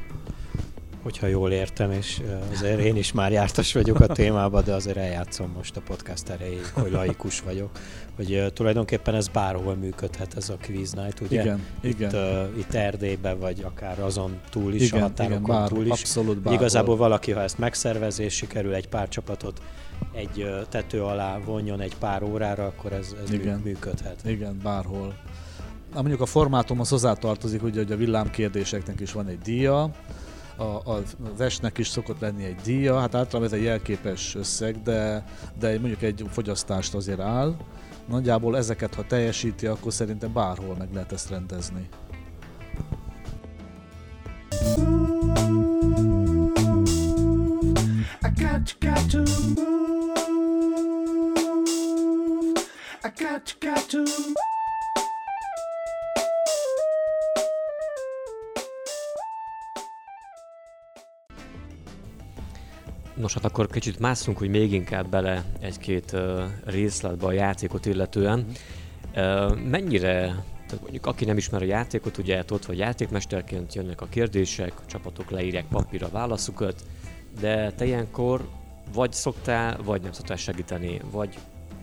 Hogyha 1.03 1.27
jól 1.27 1.50
értem, 1.50 1.91
és 1.91 2.23
azért 2.53 2.81
én 2.81 2.97
is 2.97 3.12
már 3.12 3.33
jártas 3.33 3.73
vagyok 3.73 4.00
a 4.00 4.07
témában, 4.07 4.65
de 4.65 4.75
azért 4.75 4.97
eljátszom 4.97 5.53
most 5.57 5.77
a 5.77 5.81
podcast 5.81 6.29
erejéig, 6.29 6.71
hogy 6.73 6.91
laikus 6.91 7.41
vagyok, 7.41 7.71
hogy 8.17 8.53
tulajdonképpen 8.55 9.15
ez 9.15 9.29
bárhol 9.29 9.75
működhet 9.75 10.37
ez 10.37 10.49
a 10.49 10.57
Quiz 10.67 10.93
Night, 10.93 11.21
ugye? 11.21 11.41
Igen, 11.41 11.67
itt, 11.81 12.00
igen. 12.00 12.15
Uh, 12.15 12.59
itt 12.59 12.75
Erdélyben, 12.75 13.39
vagy 13.39 13.62
akár 13.65 14.00
azon 14.00 14.41
túl 14.50 14.75
is, 14.75 14.83
igen, 14.83 15.03
a 15.03 15.03
határokon 15.03 15.43
igen, 15.43 15.57
bár, 15.57 15.69
túl 15.69 15.85
is. 15.85 15.91
Abszolút 15.91 16.37
bárhol. 16.37 16.61
Igazából 16.61 16.97
valaki, 16.97 17.33
ha 17.33 17.41
ezt 17.41 17.59
megszervezi, 17.59 18.23
és 18.23 18.35
sikerül 18.35 18.75
egy 18.75 18.89
pár 18.89 19.09
csapatot 19.09 19.62
egy 20.12 20.50
tető 20.69 21.03
alá 21.03 21.39
vonjon 21.39 21.81
egy 21.81 21.97
pár 21.97 22.23
órára, 22.23 22.67
akkor 22.67 22.93
ez, 22.93 23.15
ez 23.25 23.33
igen. 23.33 23.61
működhet. 23.65 24.21
Igen, 24.25 24.61
bárhol. 24.62 25.15
Na 25.92 26.00
mondjuk 26.00 26.20
a 26.20 26.26
formátumhoz 26.26 26.88
hozzátartozik, 26.88 27.62
ugye, 27.62 27.80
hogy 27.80 27.92
a 27.92 27.97
villámkérdéseknek 27.97 29.00
is 29.00 29.12
van 29.12 29.26
egy 29.26 29.38
díja, 29.38 29.90
a, 30.56 30.62
a, 30.62 31.02
az 31.35 31.40
esnek 31.40 31.78
is 31.78 31.88
szokott 31.88 32.20
lenni 32.20 32.44
egy 32.44 32.61
díja, 32.64 32.99
hát 32.99 33.14
általában 33.14 33.52
ez 33.52 33.52
egy 33.52 33.62
jelképes 33.62 34.35
összeg, 34.35 34.82
de, 34.82 35.25
de 35.59 35.78
mondjuk 35.78 36.02
egy 36.02 36.25
fogyasztást 36.30 36.94
azért 36.94 37.20
áll. 37.20 37.56
Nagyjából 38.09 38.56
ezeket, 38.56 38.94
ha 38.94 39.06
teljesíti, 39.06 39.66
akkor 39.66 39.92
szerintem 39.92 40.32
bárhol 40.32 40.76
meg 40.78 40.88
lehet 40.92 41.12
ezt 41.12 41.30
rendezni. 41.30 41.88
I 48.23 48.28
got, 48.37 48.76
got 48.80 49.11
to 49.11 49.18
move. 49.18 49.78
I 53.02 53.09
got, 53.18 53.56
got 53.61 53.88
to 53.88 53.99
move. 53.99 54.60
Nos, 63.21 63.35
hát 63.35 63.45
akkor 63.45 63.67
kicsit 63.67 63.99
mászunk 63.99 64.39
hogy 64.39 64.49
még 64.49 64.73
inkább 64.73 65.09
bele 65.09 65.45
egy-két 65.61 66.12
uh, 66.12 66.43
részletbe 66.65 67.27
a 67.27 67.33
játékot 67.33 67.87
illetően. 67.87 68.47
Uh, 69.15 69.57
mennyire, 69.57 70.21
tehát 70.67 70.81
mondjuk 70.81 71.07
aki 71.07 71.25
nem 71.25 71.37
ismer 71.37 71.62
a 71.62 71.65
játékot, 71.65 72.19
ugye 72.19 72.43
ott 72.50 72.65
vagy 72.65 72.79
játékmesterként 72.79 73.75
jönnek 73.75 74.00
a 74.00 74.07
kérdések, 74.07 74.73
a 74.77 74.87
csapatok 74.87 75.31
leírják 75.31 75.65
papírra 75.65 76.07
a 76.07 76.11
válaszukat, 76.11 76.83
de 77.41 77.73
te 77.73 77.85
ilyenkor 77.85 78.49
vagy 78.95 79.12
szoktál, 79.12 79.79
vagy 79.85 80.03
nem 80.03 80.12
szoktál 80.12 80.37
segíteni, 80.37 81.00
vagy 81.11 81.39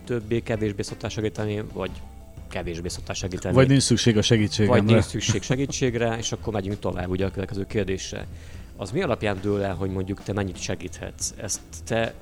többé-kevésbé 0.05 0.81
szoktál 0.81 1.09
segíteni, 1.09 1.63
vagy 1.73 1.91
kevésbé 2.49 2.87
szoktál 2.87 3.15
segíteni. 3.15 3.55
Vagy 3.55 3.67
nincs 3.67 3.83
szükség 3.83 4.17
a 4.17 4.21
segítségre. 4.21 4.71
Vagy 4.71 4.83
nincs 4.83 5.03
szükség 5.03 5.41
segítségre, 5.41 6.17
és 6.17 6.31
akkor 6.31 6.53
megyünk 6.53 6.79
tovább 6.79 7.09
ugye 7.09 7.25
a 7.25 7.31
következő 7.31 7.65
kérdésre 7.65 8.27
az 8.77 8.91
mi 8.91 9.01
alapján 9.01 9.37
dől 9.41 9.61
el, 9.61 9.75
hogy 9.75 9.89
mondjuk 9.89 10.23
te 10.23 10.33
mennyit 10.33 10.57
segíthetsz? 10.57 11.33
Ezt 11.37 11.61
te, 11.85 12.13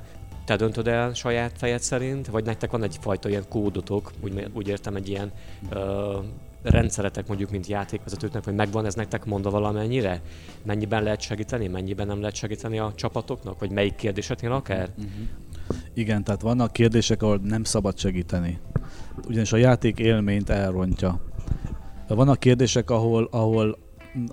te 0.45 0.55
döntöd 0.55 0.87
el 0.87 1.13
saját 1.13 1.51
fejed 1.57 1.81
szerint, 1.81 2.27
vagy 2.27 2.45
nektek 2.45 2.71
van 2.71 2.83
egyfajta 2.83 3.29
ilyen 3.29 3.45
kódotok, 3.49 4.11
úgy, 4.21 4.47
úgy 4.53 4.67
értem 4.67 4.95
egy 4.95 5.09
ilyen 5.09 5.31
ö, 5.69 6.17
rendszeretek 6.61 7.27
mondjuk, 7.27 7.49
mint 7.49 7.67
játékvezetőknek, 7.67 8.43
hogy 8.43 8.55
megvan 8.55 8.85
ez 8.85 8.95
nektek 8.95 9.25
mondva 9.25 9.49
valamennyire? 9.49 10.21
Mennyiben 10.63 11.03
lehet 11.03 11.21
segíteni, 11.21 11.67
mennyiben 11.67 12.07
nem 12.07 12.19
lehet 12.19 12.35
segíteni 12.35 12.79
a 12.79 12.93
csapatoknak, 12.95 13.59
vagy 13.59 13.71
melyik 13.71 13.95
kérdéseknél 13.95 14.51
akár? 14.51 14.89
Uh-huh. 14.97 15.11
Igen, 15.93 16.23
tehát 16.23 16.41
vannak 16.41 16.71
kérdések, 16.71 17.23
ahol 17.23 17.39
nem 17.43 17.63
szabad 17.63 17.97
segíteni. 17.97 18.59
Ugyanis 19.27 19.53
a 19.53 19.57
játék 19.57 19.99
élményt 19.99 20.49
elrontja. 20.49 21.21
Vannak 22.07 22.39
kérdések, 22.39 22.89
ahol, 22.89 23.27
ahol 23.31 23.77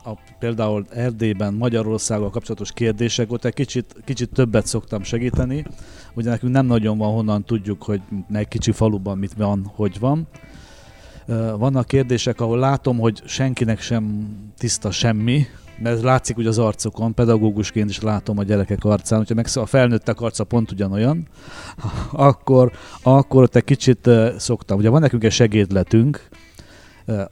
a, 0.05 0.11
például 0.39 0.87
Erdélyben, 0.91 1.55
Magyarországgal 1.55 2.31
kapcsolatos 2.31 2.73
kérdések, 2.73 3.33
ott 3.33 3.45
egy 3.45 3.55
kicsit, 3.55 3.95
kicsit 4.05 4.31
többet 4.33 4.67
szoktam 4.67 5.03
segíteni. 5.03 5.65
Ugye 6.15 6.31
nekünk 6.31 6.53
nem 6.53 6.67
nagyon 6.67 6.99
van 6.99 7.13
honnan 7.13 7.45
tudjuk, 7.45 7.83
hogy 7.83 8.01
egy 8.33 8.49
kicsi 8.49 8.73
faluban 8.73 9.19
mit 9.19 9.35
van, 9.35 9.71
hogy 9.75 9.99
van. 9.99 10.29
Vannak 11.57 11.87
kérdések, 11.87 12.41
ahol 12.41 12.59
látom, 12.59 12.99
hogy 12.99 13.23
senkinek 13.25 13.81
sem 13.81 14.29
tiszta 14.59 14.91
semmi, 14.91 15.47
mert 15.79 16.03
látszik 16.03 16.37
ugye 16.37 16.49
az 16.49 16.59
arcokon, 16.59 17.15
pedagógusként 17.15 17.91
is 17.91 18.01
látom 18.01 18.39
a 18.39 18.43
gyerekek 18.43 18.85
arcán, 18.85 19.19
hogyha 19.19 19.35
meg 19.35 19.47
a 19.55 19.67
felnőttek 19.67 20.21
arca 20.21 20.45
pont 20.45 20.71
ugyanolyan, 20.71 21.27
akkor, 22.13 22.73
akkor 23.03 23.43
ott 23.43 23.57
egy 23.57 23.65
kicsit 23.65 24.11
szoktam. 24.37 24.79
Ugye 24.79 24.89
van 24.89 25.01
nekünk 25.01 25.25
egy 25.25 25.33
segédletünk, 25.33 26.29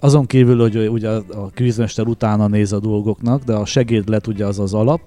azon 0.00 0.26
kívül, 0.26 0.60
hogy 0.60 0.88
ugye 0.88 1.08
a 1.08 1.50
kvízmester 1.54 2.06
utána 2.06 2.46
néz 2.46 2.72
a 2.72 2.80
dolgoknak, 2.80 3.42
de 3.42 3.54
a 3.54 3.64
segédlet 3.64 4.26
ugye 4.26 4.46
az 4.46 4.58
az 4.58 4.74
alap, 4.74 5.00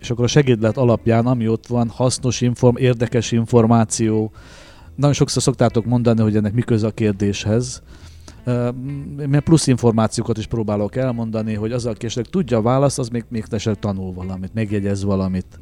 és 0.00 0.10
akkor 0.10 0.24
a 0.24 0.28
segédlet 0.28 0.76
alapján, 0.76 1.26
ami 1.26 1.48
ott 1.48 1.66
van, 1.66 1.88
hasznos 1.88 2.40
inform, 2.40 2.76
érdekes 2.76 3.32
információ, 3.32 4.32
nagyon 4.94 5.12
sokszor 5.12 5.42
szoktátok 5.42 5.84
mondani, 5.84 6.20
hogy 6.20 6.36
ennek 6.36 6.52
mi 6.52 6.62
a 6.82 6.90
kérdéshez, 6.90 7.82
mert 9.16 9.44
plusz 9.44 9.66
információkat 9.66 10.38
is 10.38 10.46
próbálok 10.46 10.96
elmondani, 10.96 11.54
hogy 11.54 11.72
az, 11.72 11.86
aki 11.86 12.06
esetleg 12.06 12.26
tudja 12.32 12.56
a 12.58 12.62
választ, 12.62 12.98
az 12.98 13.08
még, 13.08 13.24
még 13.28 13.44
esetleg 13.50 13.78
tanul 13.78 14.12
valamit, 14.12 14.54
megjegyez 14.54 15.04
valamit. 15.04 15.60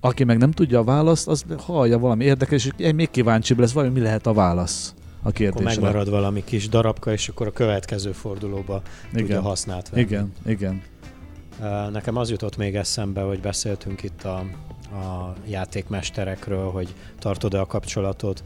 Aki 0.00 0.24
meg 0.24 0.38
nem 0.38 0.50
tudja 0.50 0.78
a 0.78 0.84
választ, 0.84 1.28
az 1.28 1.44
hallja 1.58 1.98
valami 1.98 2.24
érdekes, 2.24 2.70
és 2.76 2.92
még 2.94 3.10
kíváncsibb 3.10 3.58
lesz, 3.58 3.72
valami 3.72 3.92
mi 3.92 4.00
lehet 4.00 4.26
a 4.26 4.32
válasz 4.32 4.94
a 5.22 5.30
kérdésre. 5.30 5.70
Akkor 5.70 5.82
megmarad 5.82 6.10
valami 6.10 6.44
kis 6.44 6.68
darabka, 6.68 7.12
és 7.12 7.28
akkor 7.28 7.46
a 7.46 7.52
következő 7.52 8.12
fordulóba 8.12 8.82
igen. 9.10 9.20
tudja 9.20 9.40
használt 9.40 9.88
venni. 9.88 10.02
Igen, 10.02 10.32
igen. 10.46 10.82
Nekem 11.92 12.16
az 12.16 12.30
jutott 12.30 12.56
még 12.56 12.76
eszembe, 12.76 13.20
hogy 13.20 13.40
beszéltünk 13.40 14.02
itt 14.02 14.22
a, 14.22 14.36
a 14.96 15.34
játékmesterekről, 15.46 16.70
hogy 16.70 16.94
tartod-e 17.18 17.60
a 17.60 17.66
kapcsolatot. 17.66 18.44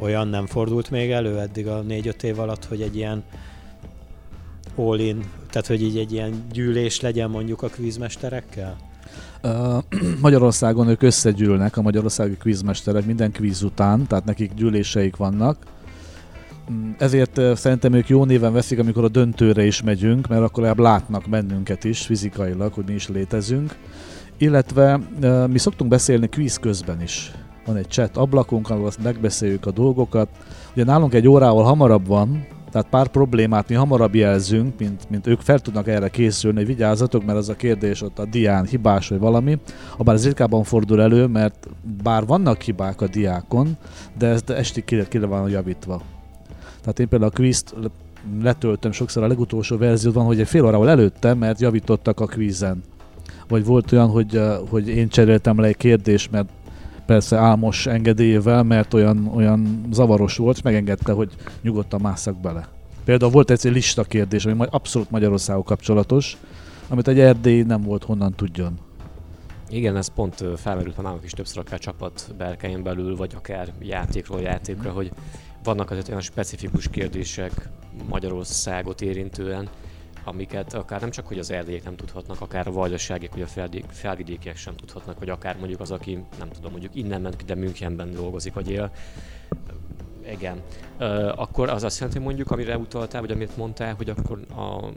Olyan 0.00 0.28
nem 0.28 0.46
fordult 0.46 0.90
még 0.90 1.10
elő 1.10 1.38
eddig 1.38 1.66
a 1.66 1.80
négy-öt 1.80 2.22
év 2.22 2.38
alatt, 2.38 2.64
hogy 2.64 2.82
egy 2.82 2.96
ilyen 2.96 3.24
all-in, 4.74 5.24
tehát 5.50 5.66
hogy 5.66 5.82
így 5.82 5.98
egy 5.98 6.12
ilyen 6.12 6.46
gyűlés 6.52 7.00
legyen 7.00 7.30
mondjuk 7.30 7.62
a 7.62 7.68
kvízmesterekkel? 7.68 8.76
Magyarországon 10.20 10.88
ők 10.88 11.02
összegyűlnek, 11.02 11.76
a 11.76 11.82
magyarországi 11.82 12.36
kvízmesterek 12.36 13.06
minden 13.06 13.32
kvíz 13.32 13.62
után, 13.62 14.06
tehát 14.06 14.24
nekik 14.24 14.54
gyűléseik 14.54 15.16
vannak, 15.16 15.56
ezért 16.98 17.40
szerintem 17.56 17.92
ők 17.92 18.08
jó 18.08 18.24
néven 18.24 18.52
veszik, 18.52 18.78
amikor 18.78 19.04
a 19.04 19.08
döntőre 19.08 19.64
is 19.64 19.82
megyünk, 19.82 20.28
mert 20.28 20.42
akkor 20.42 20.62
legalább 20.62 20.92
látnak 20.92 21.28
bennünket 21.28 21.84
is 21.84 22.06
fizikailag, 22.06 22.72
hogy 22.72 22.84
mi 22.86 22.94
is 22.94 23.08
létezünk. 23.08 23.76
Illetve 24.38 25.00
mi 25.50 25.58
szoktunk 25.58 25.90
beszélni 25.90 26.28
kvíz 26.28 26.56
közben 26.56 27.02
is. 27.02 27.32
Van 27.66 27.76
egy 27.76 27.88
chat 27.88 28.16
ablakunk, 28.16 28.70
ahol 28.70 28.86
azt 28.86 29.02
megbeszéljük 29.02 29.66
a 29.66 29.70
dolgokat. 29.70 30.28
Ugye 30.72 30.84
nálunk 30.84 31.14
egy 31.14 31.28
órával 31.28 31.64
hamarabb 31.64 32.06
van, 32.06 32.46
tehát 32.70 32.90
pár 32.90 33.08
problémát 33.08 33.68
mi 33.68 33.74
hamarabb 33.74 34.14
jelzünk, 34.14 34.78
mint, 34.78 35.10
mint 35.10 35.26
ők 35.26 35.40
fel 35.40 35.58
tudnak 35.58 35.88
erre 35.88 36.08
készülni, 36.08 36.56
hogy 36.56 36.66
vigyázzatok, 36.66 37.24
mert 37.24 37.38
az 37.38 37.48
a 37.48 37.56
kérdés 37.56 38.02
ott 38.02 38.18
a 38.18 38.24
dián 38.24 38.66
hibás 38.66 39.08
vagy 39.08 39.18
valami. 39.18 39.58
Abár 39.96 40.14
ez 40.14 40.24
ritkábban 40.24 40.64
fordul 40.64 41.02
elő, 41.02 41.26
mert 41.26 41.68
bár 42.02 42.26
vannak 42.26 42.60
hibák 42.60 43.00
a 43.00 43.06
diákon, 43.06 43.76
de 44.18 44.26
ez 44.26 44.42
esti 44.46 44.84
kire, 44.84 45.08
kire 45.08 45.26
van 45.26 45.50
javítva. 45.50 46.02
Tehát 46.86 47.00
én 47.00 47.08
például 47.08 47.30
a 47.30 47.36
quiz 47.36 47.64
letöltöm 48.42 48.92
sokszor 48.92 49.22
a 49.22 49.26
legutolsó 49.26 49.76
verziót 49.76 50.14
van, 50.14 50.24
hogy 50.24 50.40
egy 50.40 50.48
fél 50.48 50.64
órával 50.64 50.88
előttem, 50.88 51.38
mert 51.38 51.60
javítottak 51.60 52.20
a 52.20 52.26
quizen. 52.26 52.82
Vagy 53.48 53.64
volt 53.64 53.92
olyan, 53.92 54.08
hogy, 54.08 54.40
hogy 54.68 54.88
én 54.88 55.08
cseréltem 55.08 55.60
le 55.60 55.66
egy 55.66 55.76
kérdést, 55.76 56.30
mert 56.30 56.48
persze 57.06 57.36
álmos 57.36 57.86
engedélyével, 57.86 58.62
mert 58.62 58.94
olyan, 58.94 59.30
olyan 59.34 59.86
zavaros 59.92 60.36
volt, 60.36 60.56
és 60.56 60.62
megengedte, 60.62 61.12
hogy 61.12 61.32
nyugodtan 61.62 62.00
másszak 62.00 62.40
bele. 62.40 62.68
Például 63.04 63.30
volt 63.30 63.50
egy 63.50 63.62
lista 63.62 64.04
kérdés, 64.04 64.44
ami 64.44 64.54
majd 64.54 64.70
abszolút 64.72 65.10
Magyarországon 65.10 65.64
kapcsolatos, 65.64 66.36
amit 66.88 67.08
egy 67.08 67.18
Erdély 67.20 67.62
nem 67.62 67.82
volt 67.82 68.04
honnan 68.04 68.32
tudjon. 68.32 68.78
Igen, 69.68 69.96
ez 69.96 70.08
pont 70.08 70.44
felmerült 70.56 71.02
nálunk 71.02 71.24
is 71.24 71.30
többször 71.30 71.58
akár 71.58 71.78
csapat 71.78 72.34
belkein 72.38 72.82
belül, 72.82 73.16
vagy 73.16 73.32
akár 73.36 73.72
játékról 73.80 74.40
játékra, 74.40 74.90
hogy 74.90 75.10
vannak 75.66 75.90
azért 75.90 76.08
olyan 76.08 76.20
specifikus 76.20 76.88
kérdések, 76.88 77.68
Magyarországot 78.08 79.00
érintően, 79.00 79.68
amiket 80.24 80.74
akár 80.74 81.00
nem 81.00 81.10
csak, 81.10 81.26
hogy 81.26 81.38
az 81.38 81.50
erdélyek 81.50 81.84
nem 81.84 81.96
tudhatnak, 81.96 82.40
akár 82.40 82.66
a 82.66 82.72
vajdaságok, 82.72 83.32
hogy 83.32 83.42
a 83.42 83.70
felvidékiek 83.88 84.56
sem 84.56 84.76
tudhatnak, 84.76 85.18
vagy 85.18 85.28
akár 85.28 85.56
mondjuk 85.58 85.80
az, 85.80 85.90
aki 85.90 86.24
nem 86.38 86.48
tudom, 86.50 86.70
mondjuk 86.70 86.94
innen 86.94 87.20
ment, 87.20 87.44
de 87.44 87.54
Münchenben 87.54 88.12
dolgozik, 88.12 88.54
vagy 88.54 88.70
él. 88.70 88.90
Igen. 90.30 90.62
Akkor 91.36 91.68
az 91.68 91.82
azt 91.82 91.98
jelenti 91.98 92.18
mondjuk, 92.18 92.50
amire 92.50 92.78
utaltál, 92.78 93.20
vagy 93.20 93.30
amit 93.30 93.56
mondtál, 93.56 93.94
hogy 93.94 94.10
akkor 94.10 94.40
a 94.56 94.90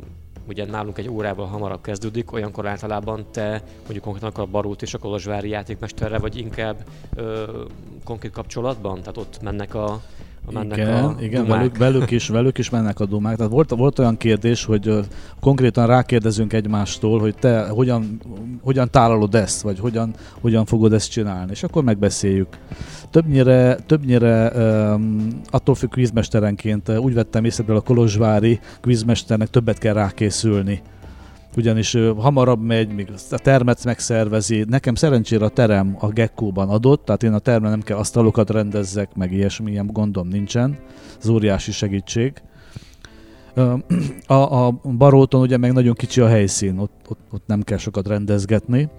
ugye 0.48 0.66
nálunk 0.66 0.98
egy 0.98 1.10
órával 1.10 1.46
hamarabb 1.46 1.82
kezdődik, 1.82 2.32
olyankor 2.32 2.68
általában 2.68 3.26
te 3.32 3.64
mondjuk 3.80 4.04
konkrétan 4.04 4.32
a 4.44 4.46
Barót 4.46 4.82
és 4.82 4.94
a 4.94 4.98
Kolozsvári 4.98 5.50
játékmesterre 5.50 6.18
vagy 6.18 6.38
inkább 6.38 6.84
ö, 7.16 7.64
konkrét 8.04 8.32
kapcsolatban? 8.32 9.00
Tehát 9.00 9.18
ott 9.18 9.42
mennek 9.42 9.74
a, 9.74 10.02
mennek 10.52 10.78
igen, 10.78 11.04
a 11.04 11.16
igen 11.20 11.48
velük, 11.48 11.78
velük, 11.78 12.12
is, 12.12 12.28
velük 12.28 12.58
is 12.58 12.70
mennek 12.70 13.00
a 13.00 13.06
dumák. 13.06 13.36
Tehát 13.36 13.52
volt, 13.52 13.70
volt 13.70 14.00
olyan 14.00 14.18
kérdés, 14.18 14.66
hogy 14.66 14.88
uh, 14.88 15.06
konkrétan 15.40 15.88
rákérdezünk 15.88 16.54
egymástól, 16.54 17.20
hogy 17.20 17.36
te 17.36 17.68
hogyan, 17.68 18.22
hogyan 18.62 18.90
tálalod 18.90 19.36
ezt, 19.36 19.62
vagy 19.62 19.80
hogyan, 19.80 20.14
hogyan 20.42 20.66
fogod 20.66 20.94
ezt 20.94 21.12
csinálni, 21.12 21.52
és 21.52 21.64
akkor 21.64 21.84
megbeszéljük. 21.84 22.58
Többnyire, 23.10 23.76
többnyire 23.76 24.52
um, 24.56 25.28
attól 25.50 25.76
függ 25.76 25.90
kvízmesterenként, 25.90 26.90
úgy 26.90 27.14
vettem 27.14 27.46
észre, 27.46 27.74
a 27.74 27.82
Kolozsvári 27.82 28.60
kvízmesternek 28.82 29.50
többet 29.50 29.78
kell 29.78 29.94
rákészülni 29.94 30.82
ugyanis 31.58 31.94
ő 31.94 32.14
hamarabb 32.14 32.62
megy, 32.62 32.94
még 32.94 33.12
a 33.32 33.38
termet 33.38 33.86
megszervezi. 33.86 34.66
Nekem 34.68 34.96
szerencsére 34.96 35.46
a 35.46 35.50
terem 35.50 35.96
a 36.00 36.08
Gekkóban 36.08 36.70
adott, 36.70 37.06
tehát 37.06 37.24
én 37.24 37.34
a 37.34 37.40
teremben 37.40 37.72
nem 37.72 37.82
kell 37.82 37.98
asztalokat 37.98 38.50
rendezzek, 38.50 39.16
meg 39.16 39.32
ilyesmi, 39.32 39.72
ilyen 39.72 39.88
gondom 39.88 40.28
nincsen. 40.28 40.78
Ez 41.22 41.28
óriási 41.28 41.72
segítség. 41.72 42.34
A, 44.28 44.66
a 44.66 44.72
Baróton 44.98 45.42
ugye 45.42 45.58
meg 45.58 45.74
nagyon 45.74 45.94
kicsi 45.94 46.22
a 46.22 46.28
helyszín, 46.28 46.78
ott, 46.78 47.06
ott, 47.10 47.20
ott 47.32 47.44
nem 47.48 47.62
kell 47.62 47.78
sokat 47.78 48.08
rendezgetni, 48.08 48.90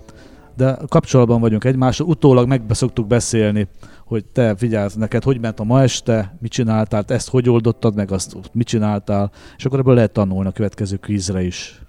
de 0.56 0.78
kapcsolatban 0.88 1.40
vagyunk 1.40 1.64
egymással, 1.64 2.06
utólag 2.06 2.48
megbeszoktuk 2.48 3.06
beszélni, 3.06 3.68
hogy 4.04 4.24
te 4.24 4.56
figyelsz 4.56 4.94
neked, 4.94 5.22
hogy 5.22 5.40
ment 5.40 5.60
a 5.60 5.64
ma 5.64 5.82
este, 5.82 6.36
mit 6.40 6.50
csináltál, 6.50 7.04
ezt 7.06 7.28
hogy 7.28 7.48
oldottad 7.48 7.94
meg, 7.94 8.12
azt 8.12 8.36
mit 8.52 8.66
csináltál, 8.66 9.30
és 9.56 9.64
akkor 9.64 9.78
ebből 9.78 9.94
lehet 9.94 10.12
tanulni 10.12 10.48
a 10.48 10.52
következő 10.52 10.96
kvízre 10.96 11.42
is. 11.42 11.80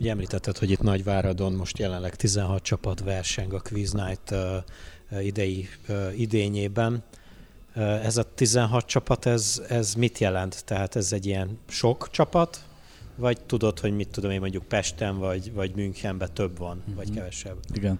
Ugye 0.00 0.10
említetted, 0.10 0.58
hogy 0.58 0.70
itt 0.70 0.80
Nagyváradon 0.80 1.52
most 1.52 1.78
jelenleg 1.78 2.14
16 2.14 2.62
csapat 2.62 3.00
verseng 3.00 3.52
a 3.52 3.60
Quiz 3.60 3.92
Night 3.92 4.34
idei 5.20 5.68
idényében. 6.16 7.02
Ez 7.74 8.16
a 8.16 8.34
16 8.34 8.86
csapat, 8.86 9.26
ez, 9.26 9.62
ez 9.68 9.94
mit 9.94 10.18
jelent? 10.18 10.64
Tehát 10.64 10.96
ez 10.96 11.12
egy 11.12 11.26
ilyen 11.26 11.58
sok 11.68 12.08
csapat, 12.10 12.64
vagy 13.16 13.40
tudod, 13.40 13.78
hogy 13.78 13.92
mit 13.92 14.08
tudom 14.08 14.30
én 14.30 14.40
mondjuk 14.40 14.64
Pesten 14.64 15.18
vagy, 15.18 15.52
vagy 15.52 15.74
Münchenben 15.74 16.34
több 16.34 16.58
van, 16.58 16.82
mm-hmm. 16.86 16.96
vagy 16.96 17.10
kevesebb? 17.10 17.56
Igen 17.72 17.98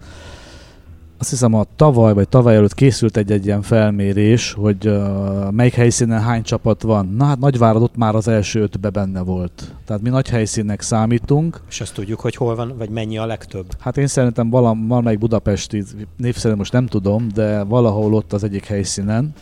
azt 1.17 1.29
hiszem 1.29 1.53
a 1.53 1.65
tavaly 1.75 2.13
vagy 2.13 2.29
tavaly 2.29 2.55
előtt 2.55 2.73
készült 2.73 3.17
egy-egy 3.17 3.45
ilyen 3.45 3.61
felmérés, 3.61 4.53
hogy 4.53 4.87
uh, 4.87 5.51
melyik 5.51 5.73
helyszínen 5.73 6.21
hány 6.21 6.43
csapat 6.43 6.81
van. 6.81 7.13
Na 7.17 7.25
hát 7.25 7.39
Nagyvárad 7.39 7.81
ott 7.81 7.95
már 7.95 8.15
az 8.15 8.27
első 8.27 8.61
ötbe 8.61 8.89
benne 8.89 9.21
volt. 9.21 9.75
Tehát 9.85 10.01
mi 10.01 10.09
nagy 10.09 10.29
helyszínnek 10.29 10.81
számítunk. 10.81 11.61
És 11.69 11.81
azt 11.81 11.93
tudjuk, 11.93 12.19
hogy 12.19 12.35
hol 12.35 12.55
van, 12.55 12.73
vagy 12.77 12.89
mennyi 12.89 13.17
a 13.17 13.25
legtöbb? 13.25 13.65
Hát 13.79 13.97
én 13.97 14.07
szerintem 14.07 14.49
valam, 14.49 14.87
valamelyik 14.87 15.19
budapesti, 15.19 15.83
név 16.17 16.35
szerint 16.35 16.59
most 16.59 16.71
nem 16.71 16.85
tudom, 16.85 17.27
de 17.33 17.63
valahol 17.63 18.13
ott 18.13 18.33
az 18.33 18.43
egyik 18.43 18.65
helyszínen. 18.65 19.33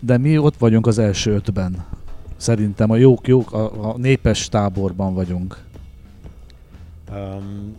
De 0.00 0.18
mi 0.18 0.38
ott 0.38 0.56
vagyunk 0.56 0.86
az 0.86 0.98
első 0.98 1.32
ötben. 1.32 1.84
Szerintem 2.36 2.90
a 2.90 2.96
jók, 2.96 3.28
jók, 3.28 3.52
a, 3.52 3.90
a 3.90 3.94
népes 3.96 4.48
táborban 4.48 5.14
vagyunk. 5.14 5.58
Um, 7.12 7.76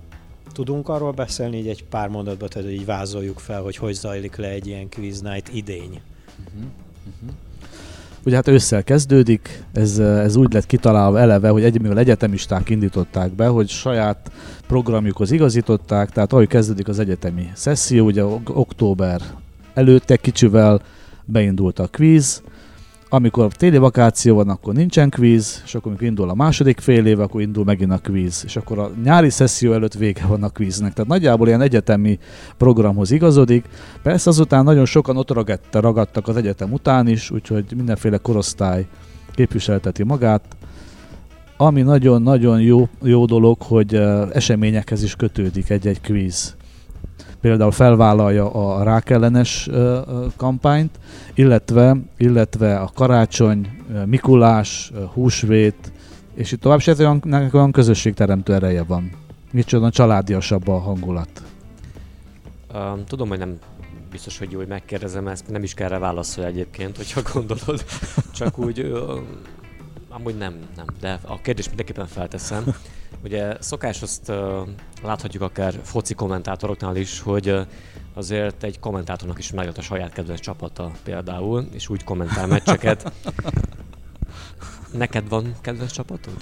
Tudunk 0.51 0.89
arról 0.89 1.11
beszélni 1.11 1.57
így 1.57 1.67
egy 1.67 1.83
pár 1.83 2.09
mondatban, 2.09 2.49
tehát 2.49 2.71
így 2.71 2.85
vázoljuk 2.85 3.39
fel, 3.39 3.61
hogy 3.61 3.75
hogy 3.75 3.93
zajlik 3.93 4.35
le 4.35 4.47
egy 4.47 4.67
ilyen 4.67 4.89
quiz 4.89 5.21
night 5.21 5.53
idény. 5.53 6.01
Uh-huh. 6.45 6.69
Ugye 8.25 8.35
hát 8.35 8.47
ősszel 8.47 8.83
kezdődik, 8.83 9.63
ez, 9.73 9.99
ez 9.99 10.35
úgy 10.35 10.53
lett 10.53 10.65
kitalálva 10.65 11.19
eleve, 11.19 11.49
hogy 11.49 11.63
egy, 11.63 11.81
mivel 11.81 11.97
egyetemisták 11.97 12.69
indították 12.69 13.31
be, 13.31 13.47
hogy 13.47 13.69
saját 13.69 14.31
programjukhoz 14.67 15.31
igazították, 15.31 16.09
tehát 16.09 16.33
ahogy 16.33 16.47
kezdődik 16.47 16.87
az 16.87 16.99
egyetemi 16.99 17.51
szesszió, 17.53 18.05
ugye 18.05 18.23
október 18.45 19.21
előtte 19.73 20.15
kicsivel 20.17 20.81
beindult 21.25 21.79
a 21.79 21.87
quiz, 21.91 22.41
amikor 23.13 23.53
téli 23.53 23.77
vakáció 23.77 24.35
van, 24.35 24.49
akkor 24.49 24.73
nincsen 24.73 25.09
kvíz, 25.09 25.61
és 25.65 25.75
akkor 25.75 25.87
amikor 25.87 26.07
indul 26.07 26.29
a 26.29 26.33
második 26.33 26.79
fél 26.79 27.05
év, 27.05 27.19
akkor 27.19 27.41
indul 27.41 27.63
megint 27.63 27.91
a 27.91 27.97
kvíz, 27.97 28.41
és 28.45 28.55
akkor 28.55 28.79
a 28.79 28.91
nyári 29.03 29.29
szesszió 29.29 29.73
előtt 29.73 29.93
vége 29.93 30.25
van 30.25 30.43
a 30.43 30.49
kvíznek. 30.49 30.93
Tehát 30.93 31.09
nagyjából 31.09 31.47
ilyen 31.47 31.61
egyetemi 31.61 32.19
programhoz 32.57 33.11
igazodik. 33.11 33.65
Persze 34.03 34.29
azután 34.29 34.63
nagyon 34.63 34.85
sokan 34.85 35.17
ott 35.17 35.31
ragadta, 35.31 35.79
ragadtak 35.79 36.27
az 36.27 36.35
egyetem 36.35 36.71
után 36.71 37.07
is, 37.07 37.31
úgyhogy 37.31 37.65
mindenféle 37.75 38.17
korosztály 38.17 38.87
képviselteti 39.35 40.03
magát. 40.03 40.43
Ami 41.57 41.81
nagyon-nagyon 41.81 42.61
jó, 42.61 42.87
jó 43.01 43.25
dolog, 43.25 43.61
hogy 43.61 43.95
eseményekhez 44.33 45.03
is 45.03 45.15
kötődik 45.15 45.69
egy-egy 45.69 46.01
kvíz 46.01 46.55
például 47.41 47.71
felvállalja 47.71 48.51
a 48.51 48.83
rákellenes 48.83 49.69
kampányt, 50.35 50.99
illetve, 51.33 51.97
illetve 52.17 52.79
a 52.79 52.89
karácsony, 52.95 53.69
Mikulás, 54.05 54.91
húsvét, 55.13 55.91
és 56.33 56.51
itt 56.51 56.61
tovább, 56.61 56.79
és 56.79 56.87
ez 56.87 56.99
olyan, 56.99 57.49
olyan 57.53 57.71
közösségteremtő 57.71 58.53
ereje 58.53 58.83
van. 58.83 59.11
Micsoda 59.51 59.89
családiasabb 59.89 60.67
a 60.67 60.79
hangulat. 60.79 61.43
Um, 62.73 63.05
tudom, 63.05 63.29
hogy 63.29 63.37
nem 63.37 63.57
biztos, 64.11 64.37
hogy 64.37 64.51
jó, 64.51 64.57
hogy 64.57 64.67
megkérdezem 64.67 65.27
ezt, 65.27 65.49
nem 65.49 65.63
is 65.63 65.73
kell 65.73 65.89
rá 65.89 65.97
válaszolni 65.97 66.49
egyébként, 66.49 66.97
hogyha 66.97 67.21
gondolod. 67.33 67.85
Csak 68.33 68.57
úgy, 68.57 68.79
uh, 68.79 69.19
amúgy 70.09 70.37
nem, 70.37 70.53
nem, 70.75 70.85
de 70.99 71.19
a 71.27 71.41
kérdést 71.41 71.67
mindenképpen 71.67 72.07
felteszem. 72.07 72.63
Ugye 73.23 73.53
szokás 73.59 74.01
azt 74.01 74.31
láthatjuk 75.03 75.43
akár 75.43 75.73
foci 75.83 76.13
kommentátoroknál 76.13 76.95
is, 76.95 77.19
hogy 77.19 77.55
azért 78.13 78.63
egy 78.63 78.79
kommentátornak 78.79 79.39
is 79.39 79.51
megjött 79.51 79.77
a 79.77 79.81
saját 79.81 80.13
kedves 80.13 80.39
csapata 80.39 80.91
például, 81.03 81.67
és 81.73 81.89
úgy 81.89 82.03
kommentál 82.03 82.47
meccseket. 82.47 83.11
Neked 84.91 85.29
van 85.29 85.55
kedves 85.61 85.91
csapatod? 85.91 86.33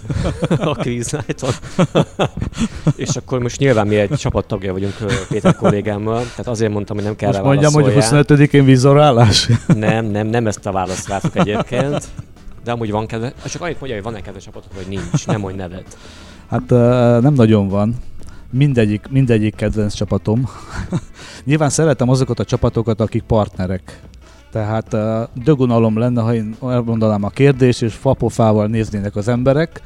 a 0.50 0.76
Quiz 0.76 1.18
És 2.96 3.15
akkor 3.15 3.39
most 3.39 3.60
nyilván 3.60 3.88
mi 3.88 3.96
egy 3.96 4.10
csapattagja 4.10 4.72
vagyunk 4.72 4.96
Péter 5.30 5.56
kollégámmal, 5.56 6.22
tehát 6.22 6.48
azért 6.48 6.72
mondtam, 6.72 6.96
hogy 6.96 7.06
nem 7.06 7.15
kell 7.15 7.28
most 7.28 7.39
rá 7.39 7.46
mondjam, 7.46 7.74
hogy 7.74 7.84
a 7.86 7.92
25-én 7.92 8.65
vízorálás? 8.65 9.50
nem, 9.68 10.06
nem, 10.06 10.28
nem 10.28 10.48
ezt 10.48 10.65
a 10.65 10.72
választ 10.72 11.08
vártuk 11.08 11.36
egyébként. 11.36 12.08
De 12.63 12.72
amúgy 12.72 12.92
van 12.92 13.06
kedves, 13.06 13.32
csak 13.46 13.62
annyit 13.62 13.80
mondja, 13.80 13.98
hogy 13.98 14.06
van-e 14.06 14.22
kedves 14.22 14.44
csapatod, 14.44 14.76
vagy 14.76 14.88
nincs, 14.88 15.28
nem 15.28 15.39
mondj 15.39 15.58
nevet. 15.58 15.98
Hát 16.50 16.70
nem 17.22 17.34
nagyon 17.34 17.68
van. 17.68 17.96
Mindegyik, 18.52 19.08
mindegyik 19.10 19.56
kedvenc 19.56 19.94
csapatom. 19.94 20.50
Nyilván 21.46 21.70
szeretem 21.70 22.10
azokat 22.10 22.40
a 22.40 22.44
csapatokat, 22.44 23.02
akik 23.02 23.24
partnerek. 23.24 24.02
Tehát 24.52 24.96
dögunalom 25.44 25.98
lenne, 25.98 26.22
ha 26.22 26.34
én 26.34 26.56
elmondanám 26.62 27.24
a 27.24 27.30
kérdést, 27.30 27.82
és 27.82 27.94
fapofával 27.94 28.68
néznének 28.68 29.16
az 29.16 29.28
emberek, 29.28 29.82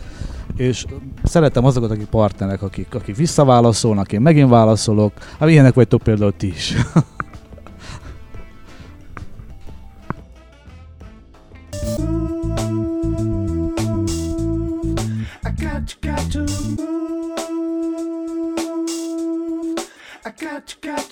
és 0.55 0.85
szeretem 1.23 1.65
azokat, 1.65 1.91
akik 1.91 2.05
partnerek, 2.05 2.61
akik, 2.61 2.95
akik 2.95 3.15
visszaválaszolnak, 3.15 4.11
én 4.11 4.21
megint 4.21 4.49
válaszolok. 4.49 5.11
Hát 5.39 5.49
ilyenek 5.49 5.73
vagytok 5.73 6.01
például 6.01 6.33
ti 6.37 6.47
is. 6.47 6.73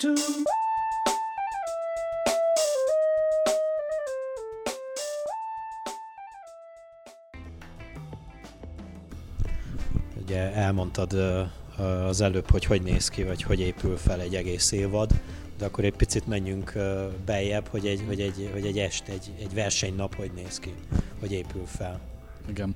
to. 0.02 0.08
Ugye 10.22 10.52
elmondtad 10.54 11.12
az 12.08 12.20
előbb, 12.20 12.50
hogy 12.50 12.64
hogy 12.64 12.82
néz 12.82 13.08
ki, 13.08 13.24
vagy 13.24 13.42
hogy 13.42 13.60
épül 13.60 13.96
fel 13.96 14.20
egy 14.20 14.34
egész 14.34 14.72
évad, 14.72 15.10
de 15.58 15.64
akkor 15.64 15.84
egy 15.84 15.96
picit 15.96 16.26
menjünk 16.26 16.72
beljebb, 17.26 17.66
hogy 17.66 17.86
egy, 17.86 18.04
hogy 18.06 18.20
egy, 18.20 18.50
hogy 18.52 18.66
egy 18.66 18.78
est, 18.78 19.08
egy, 19.08 19.32
egy 19.38 19.54
versenynap 19.54 20.14
hogy 20.14 20.30
néz 20.34 20.58
ki, 20.58 20.74
hogy 21.20 21.32
épül 21.32 21.66
fel. 21.66 22.00
Igen. 22.48 22.74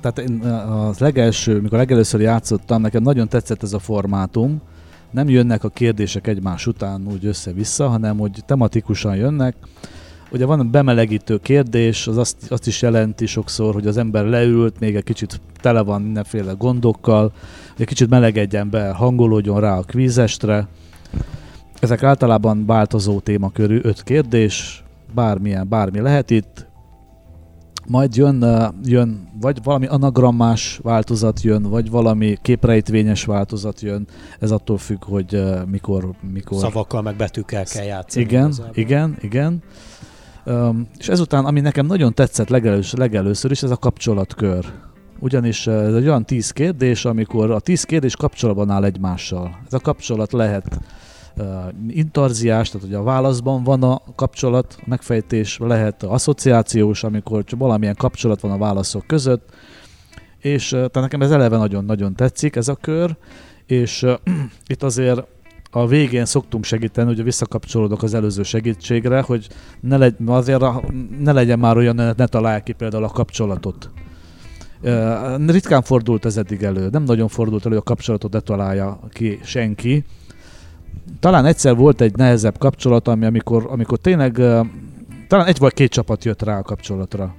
Tehát 0.00 0.18
én 0.18 0.40
az 0.40 0.98
legelső, 0.98 1.60
mikor 1.60 1.78
legelőször 1.78 2.20
játszottam, 2.20 2.80
nekem 2.80 3.02
nagyon 3.02 3.28
tetszett 3.28 3.62
ez 3.62 3.72
a 3.72 3.78
formátum. 3.78 4.62
Nem 5.10 5.28
jönnek 5.28 5.64
a 5.64 5.68
kérdések 5.68 6.26
egymás 6.26 6.66
után 6.66 7.06
úgy 7.06 7.26
össze-vissza, 7.26 7.88
hanem 7.88 8.18
hogy 8.18 8.42
tematikusan 8.46 9.16
jönnek. 9.16 9.54
Ugye 10.32 10.46
van 10.46 10.60
a 10.60 10.64
bemelegítő 10.64 11.38
kérdés, 11.38 12.06
az 12.06 12.16
azt, 12.16 12.52
azt 12.52 12.66
is 12.66 12.82
jelenti 12.82 13.26
sokszor, 13.26 13.74
hogy 13.74 13.86
az 13.86 13.96
ember 13.96 14.24
leült, 14.24 14.80
még 14.80 14.96
egy 14.96 15.04
kicsit 15.04 15.40
tele 15.60 15.80
van 15.80 16.02
mindenféle 16.02 16.52
gondokkal, 16.52 17.32
egy 17.78 17.86
kicsit 17.86 18.08
melegedjen 18.08 18.70
be, 18.70 18.90
hangolódjon 18.90 19.60
rá 19.60 19.78
a 19.78 19.82
kvízestre. 19.82 20.66
Ezek 21.80 22.02
általában 22.02 22.66
változó 22.66 23.20
témakörű, 23.20 23.78
öt 23.82 24.02
kérdés, 24.02 24.84
bármilyen, 25.14 25.68
bármi 25.68 26.00
lehet 26.00 26.30
itt. 26.30 26.66
Majd 27.86 28.16
jön, 28.16 28.44
jön 28.84 29.28
vagy 29.40 29.58
valami 29.62 29.86
anagrammás 29.86 30.80
változat 30.82 31.42
jön, 31.42 31.62
vagy 31.62 31.90
valami 31.90 32.36
képrejtvényes 32.42 33.24
változat 33.24 33.80
jön. 33.80 34.06
Ez 34.38 34.50
attól 34.50 34.78
függ, 34.78 35.04
hogy 35.04 35.42
mikor... 35.66 36.10
mikor... 36.32 36.58
Szavakkal 36.58 37.02
meg 37.02 37.16
betűkkel 37.16 37.64
kell 37.64 37.84
játszani. 37.84 38.24
Igen, 38.24 38.46
igazából. 38.46 38.72
igen, 38.74 39.16
igen. 39.20 39.62
Um, 40.46 40.88
és 40.98 41.08
ezután, 41.08 41.44
ami 41.44 41.60
nekem 41.60 41.86
nagyon 41.86 42.14
tetszett 42.14 42.48
legelős, 42.48 42.92
legelőször 42.92 43.50
is, 43.50 43.62
ez 43.62 43.70
a 43.70 43.76
kapcsolatkör. 43.76 44.64
Ugyanis 45.18 45.66
ez 45.66 45.94
egy 45.94 46.06
olyan 46.06 46.24
tíz 46.24 46.50
kérdés, 46.50 47.04
amikor 47.04 47.50
a 47.50 47.60
tíz 47.60 47.82
kérdés 47.82 48.16
kapcsolatban 48.16 48.70
áll 48.70 48.84
egymással. 48.84 49.58
Ez 49.66 49.72
a 49.72 49.78
kapcsolat 49.78 50.32
lehet 50.32 50.80
intarziás, 51.88 52.70
tehát 52.70 52.86
hogy 52.86 52.96
a 52.96 53.02
válaszban 53.02 53.64
van 53.64 53.82
a 53.82 54.02
kapcsolat, 54.14 54.76
a 54.78 54.84
megfejtés 54.86 55.58
lehet 55.58 56.02
asszociációs, 56.02 57.04
amikor 57.04 57.44
csak 57.44 57.58
valamilyen 57.58 57.94
kapcsolat 57.94 58.40
van 58.40 58.50
a 58.50 58.58
válaszok 58.58 59.06
között, 59.06 59.48
és 60.38 60.68
tehát 60.68 60.94
nekem 60.94 61.22
ez 61.22 61.30
eleve 61.30 61.56
nagyon-nagyon 61.56 62.14
tetszik 62.14 62.56
ez 62.56 62.68
a 62.68 62.74
kör, 62.74 63.16
és 63.66 64.06
itt 64.72 64.82
azért 64.82 65.26
a 65.70 65.86
végén 65.86 66.24
szoktunk 66.24 66.64
segíteni, 66.64 67.10
ugye 67.10 67.22
visszakapcsolódok 67.22 68.02
az 68.02 68.14
előző 68.14 68.42
segítségre, 68.42 69.20
hogy 69.20 69.48
ne, 69.80 69.96
legy, 69.96 70.14
azért 70.26 70.64
ne 71.20 71.32
legyen 71.32 71.58
már 71.58 71.76
olyan, 71.76 71.94
ne, 71.94 72.26
találj 72.26 72.62
ki 72.62 72.72
például 72.72 73.04
a 73.04 73.08
kapcsolatot. 73.08 73.90
Ritkán 75.46 75.82
fordult 75.82 76.24
ez 76.24 76.36
eddig 76.36 76.62
elő, 76.62 76.88
nem 76.88 77.02
nagyon 77.02 77.28
fordult 77.28 77.66
elő, 77.66 77.74
hogy 77.74 77.82
a 77.86 77.88
kapcsolatot 77.88 78.32
ne 78.32 78.40
találja 78.40 79.00
ki 79.10 79.38
senki. 79.42 80.04
Talán 81.20 81.44
egyszer 81.44 81.76
volt 81.76 82.00
egy 82.00 82.16
nehezebb 82.16 82.58
kapcsolat, 82.58 83.08
ami 83.08 83.24
amikor, 83.24 83.66
amikor 83.70 83.98
tényleg 83.98 84.36
uh, 84.38 84.66
talán 85.28 85.46
egy 85.46 85.58
vagy 85.58 85.74
két 85.74 85.90
csapat 85.90 86.24
jött 86.24 86.42
rá 86.42 86.58
a 86.58 86.62
kapcsolatra. 86.62 87.34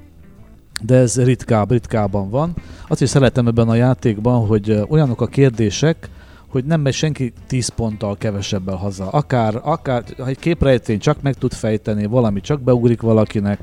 De 0.82 0.96
ez 0.96 1.24
ritkább, 1.24 1.72
ritkában 1.72 2.30
van. 2.30 2.54
Azt 2.88 3.02
is 3.02 3.10
szeretem 3.10 3.48
ebben 3.48 3.70
a 3.70 3.76
játékban, 3.76 4.48
hogy 4.48 4.84
olyanok 4.90 5.22
a 5.22 5.28
kérdések, 5.28 6.10
hogy 6.48 6.66
nem 6.66 6.82
megy 6.82 6.94
senki 6.94 7.34
10 7.48 7.68
ponttal 7.68 8.18
kevesebbel 8.18 8.76
haza. 8.76 9.10
Akár, 9.10 9.60
akár 9.64 10.04
ha 10.18 10.28
egy 10.28 10.40
képrejtvény 10.40 11.00
csak 11.00 11.22
meg 11.22 11.34
tud 11.34 11.54
fejteni, 11.54 12.06
valami 12.06 12.42
csak 12.42 12.62
beugrik 12.62 13.02
valakinek, 13.02 13.60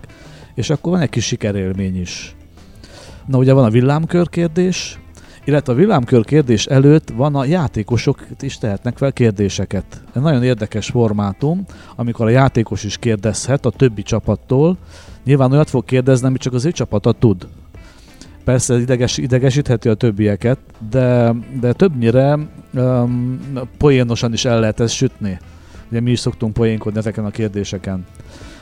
és 0.54 0.70
akkor 0.70 0.92
van 0.92 1.00
egy 1.00 1.10
kis 1.10 1.24
sikerélmény 1.24 2.00
is. 2.00 2.36
Na 3.26 3.38
ugye 3.38 3.52
van 3.52 3.64
a 3.64 3.70
villámkör 3.70 4.28
kérdés, 4.28 4.98
illetve 5.48 5.72
a 5.72 5.76
villámkör 5.76 6.24
kérdés 6.24 6.66
előtt 6.66 7.10
van 7.10 7.34
a 7.34 7.44
játékosok 7.44 8.26
is 8.40 8.58
tehetnek 8.58 8.96
fel 8.96 9.12
kérdéseket. 9.12 10.02
Ez 10.14 10.22
nagyon 10.22 10.42
érdekes 10.42 10.86
formátum, 10.86 11.64
amikor 11.96 12.26
a 12.26 12.30
játékos 12.30 12.84
is 12.84 12.96
kérdezhet 12.96 13.66
a 13.66 13.70
többi 13.70 14.02
csapattól. 14.02 14.76
Nyilván 15.24 15.52
olyat 15.52 15.70
fog 15.70 15.84
kérdezni, 15.84 16.26
amit 16.26 16.40
csak 16.40 16.52
az 16.52 16.64
ő 16.64 16.70
csapata 16.72 17.12
tud 17.12 17.46
persze 18.44 18.78
ideges, 18.78 19.18
idegesítheti 19.18 19.88
a 19.88 19.94
többieket, 19.94 20.58
de, 20.90 21.34
de 21.60 21.72
többnyire 21.72 22.38
um, 22.74 23.40
poénosan 23.78 24.32
is 24.32 24.44
el 24.44 24.60
lehet 24.60 24.80
ezt 24.80 24.94
sütni. 24.94 25.38
Ugye 25.90 26.00
mi 26.00 26.10
is 26.10 26.18
szoktunk 26.18 26.52
poénkodni 26.52 26.98
ezeken 26.98 27.24
a 27.24 27.30
kérdéseken. 27.30 28.06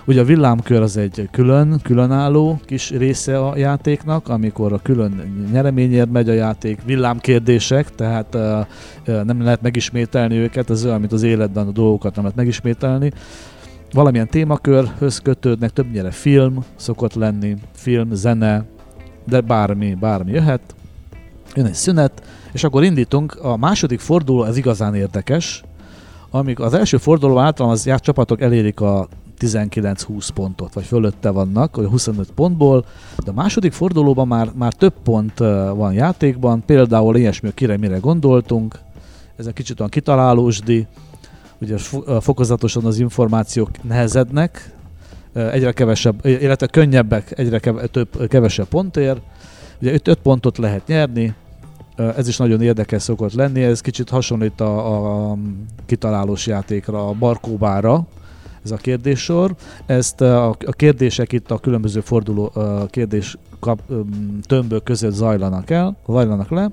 Ugye 0.07 0.21
a 0.21 0.25
villámkör 0.25 0.83
az 0.83 0.97
egy 0.97 1.29
külön, 1.31 1.81
különálló 1.83 2.61
kis 2.64 2.90
része 2.90 3.38
a 3.38 3.57
játéknak, 3.57 4.29
amikor 4.29 4.73
a 4.73 4.81
külön 4.83 5.47
nyereményért 5.53 6.11
megy 6.11 6.29
a 6.29 6.33
játék, 6.33 6.81
villámkérdések, 6.85 7.95
tehát 7.95 8.37
nem 9.05 9.42
lehet 9.42 9.62
megismételni 9.62 10.37
őket, 10.37 10.71
ez 10.71 10.85
olyan, 10.85 11.01
mint 11.01 11.12
az 11.12 11.23
életben 11.23 11.66
a 11.66 11.71
dolgokat 11.71 12.14
nem 12.14 12.23
lehet 12.23 12.38
megismételni. 12.38 13.12
Valamilyen 13.92 14.29
témakörhöz 14.29 15.19
kötődnek, 15.19 15.71
többnyire 15.71 16.11
film 16.11 16.64
szokott 16.77 17.14
lenni, 17.14 17.57
film, 17.75 18.09
zene, 18.12 18.64
de 19.25 19.40
bármi, 19.40 19.95
bármi 19.95 20.31
jöhet. 20.31 20.75
Jön 21.55 21.66
egy 21.66 21.75
szünet, 21.75 22.23
és 22.53 22.64
akkor 22.64 22.85
indítunk. 22.85 23.38
A 23.42 23.57
második 23.57 24.01
forduló, 24.01 24.45
ez 24.45 24.57
igazán 24.57 24.95
érdekes, 24.95 25.62
amíg 26.31 26.61
az 26.61 26.75
első 26.75 26.97
forduló 26.97 27.38
általában 27.38 27.77
az 27.77 28.01
csapatok 28.01 28.40
elérik 28.40 28.81
a 28.81 29.09
19-20 29.40 30.29
pontot, 30.35 30.72
vagy 30.72 30.85
fölötte 30.85 31.31
vannak, 31.31 31.77
vagy 31.77 31.87
25 31.87 32.31
pontból, 32.31 32.85
de 33.25 33.31
a 33.31 33.35
második 33.35 33.72
fordulóban 33.72 34.27
már, 34.27 34.51
már 34.55 34.72
több 34.72 34.94
pont 35.03 35.38
van 35.75 35.92
játékban, 35.92 36.62
például 36.66 37.16
ilyesmi, 37.16 37.51
kire 37.55 37.77
mire 37.77 37.99
gondoltunk, 37.99 38.79
ez 39.37 39.46
egy 39.46 39.53
kicsit 39.53 39.79
olyan 39.79 39.90
kitalálósdi, 39.90 40.87
ugye 41.61 41.77
fokozatosan 42.20 42.85
az 42.85 42.99
információk 42.99 43.83
nehezednek, 43.83 44.75
egyre 45.33 45.72
kevesebb, 45.72 46.27
illetve 46.27 46.66
könnyebbek, 46.66 47.38
egyre 47.38 47.59
keve, 47.59 47.87
több, 47.87 48.29
kevesebb 48.29 48.66
pontért. 48.66 49.20
Ugye 49.81 49.92
5 50.05 50.14
pontot 50.14 50.59
lehet 50.59 50.87
nyerni, 50.87 51.35
ez 51.96 52.29
is 52.29 52.37
nagyon 52.37 52.62
érdekes 52.62 53.03
szokott 53.03 53.33
lenni, 53.33 53.62
ez 53.62 53.81
kicsit 53.81 54.09
hasonlít 54.09 54.61
a, 54.61 55.31
a 55.31 55.37
kitalálós 55.87 56.46
játékra, 56.46 57.09
a 57.09 57.12
barkóbára, 57.12 58.07
ez 58.66 58.72
a 58.72 58.76
kérdéssor. 58.76 59.55
Ezt 59.87 60.20
a, 60.20 60.57
kérdések 60.70 61.33
itt 61.33 61.50
a 61.50 61.59
különböző 61.59 62.00
forduló 62.00 62.52
kérdés 62.90 63.37
kap, 63.61 63.81
tömbök 64.42 64.83
között 64.83 65.12
zajlanak 65.12 65.70
el, 65.70 65.96
zajlanak 66.09 66.50
le. 66.50 66.70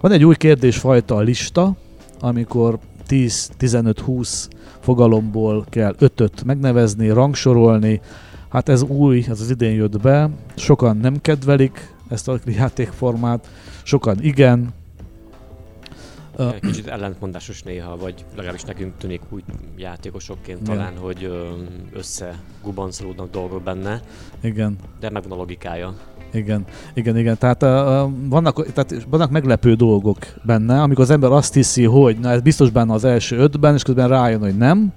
Van 0.00 0.12
egy 0.12 0.24
új 0.24 0.36
kérdésfajta, 0.36 1.14
a 1.14 1.20
lista, 1.20 1.76
amikor 2.20 2.78
10-15-20 3.08 4.48
fogalomból 4.80 5.64
kell 5.68 5.94
ötöt 5.98 6.44
megnevezni, 6.44 7.08
rangsorolni. 7.08 8.00
Hát 8.48 8.68
ez 8.68 8.82
új, 8.82 9.24
ez 9.28 9.40
az 9.40 9.50
idén 9.50 9.74
jött 9.74 10.00
be. 10.00 10.30
Sokan 10.54 10.96
nem 10.96 11.20
kedvelik 11.20 11.94
ezt 12.08 12.28
a 12.28 12.38
játékformát, 12.46 13.48
sokan 13.82 14.16
igen. 14.20 14.68
Kicsit 16.60 16.86
ellentmondásos 16.86 17.62
néha, 17.62 17.96
vagy 17.96 18.24
legalábbis 18.30 18.62
nekünk 18.62 18.96
tűnik 18.96 19.20
úgy 19.28 19.42
játékosokként 19.76 20.62
talán, 20.62 20.92
ja. 20.94 21.00
hogy 21.00 21.30
összegubancolódnak 21.92 23.30
dolgok 23.30 23.62
benne. 23.62 24.00
Igen. 24.40 24.76
De 25.00 25.10
megvan 25.10 25.32
a 25.32 25.40
logikája. 25.40 25.94
Igen, 26.32 26.64
igen, 26.94 27.16
igen. 27.16 27.38
Tehát, 27.38 27.62
uh, 27.62 27.68
vannak, 28.28 28.72
tehát 28.72 29.06
vannak 29.08 29.30
meglepő 29.30 29.74
dolgok 29.74 30.18
benne, 30.42 30.82
amikor 30.82 31.04
az 31.04 31.10
ember 31.10 31.30
azt 31.30 31.54
hiszi, 31.54 31.84
hogy 31.84 32.18
na 32.18 32.30
ez 32.30 32.40
biztos 32.40 32.70
benne 32.70 32.92
az 32.92 33.04
első 33.04 33.36
ötben, 33.36 33.74
és 33.74 33.82
közben 33.82 34.08
rájön, 34.08 34.40
hogy 34.40 34.56
nem. 34.56 34.92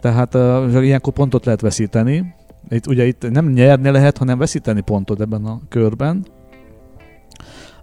Tehát 0.00 0.34
uh, 0.34 0.84
ilyenkor 0.84 1.12
pontot 1.12 1.44
lehet 1.44 1.60
veszíteni. 1.60 2.34
Itt, 2.68 2.86
ugye 2.86 3.04
itt 3.06 3.30
nem 3.30 3.48
nyerni 3.48 3.90
lehet, 3.90 4.18
hanem 4.18 4.38
veszíteni 4.38 4.80
pontot 4.80 5.20
ebben 5.20 5.44
a 5.44 5.60
körben. 5.68 6.26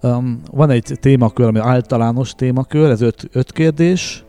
Um, 0.01 0.41
van 0.51 0.69
egy 0.69 0.97
témakör, 1.01 1.47
ami 1.47 1.59
általános 1.59 2.33
témakör, 2.33 2.89
ez 2.89 3.01
öt, 3.01 3.29
öt 3.31 3.51
kérdés, 3.51 4.23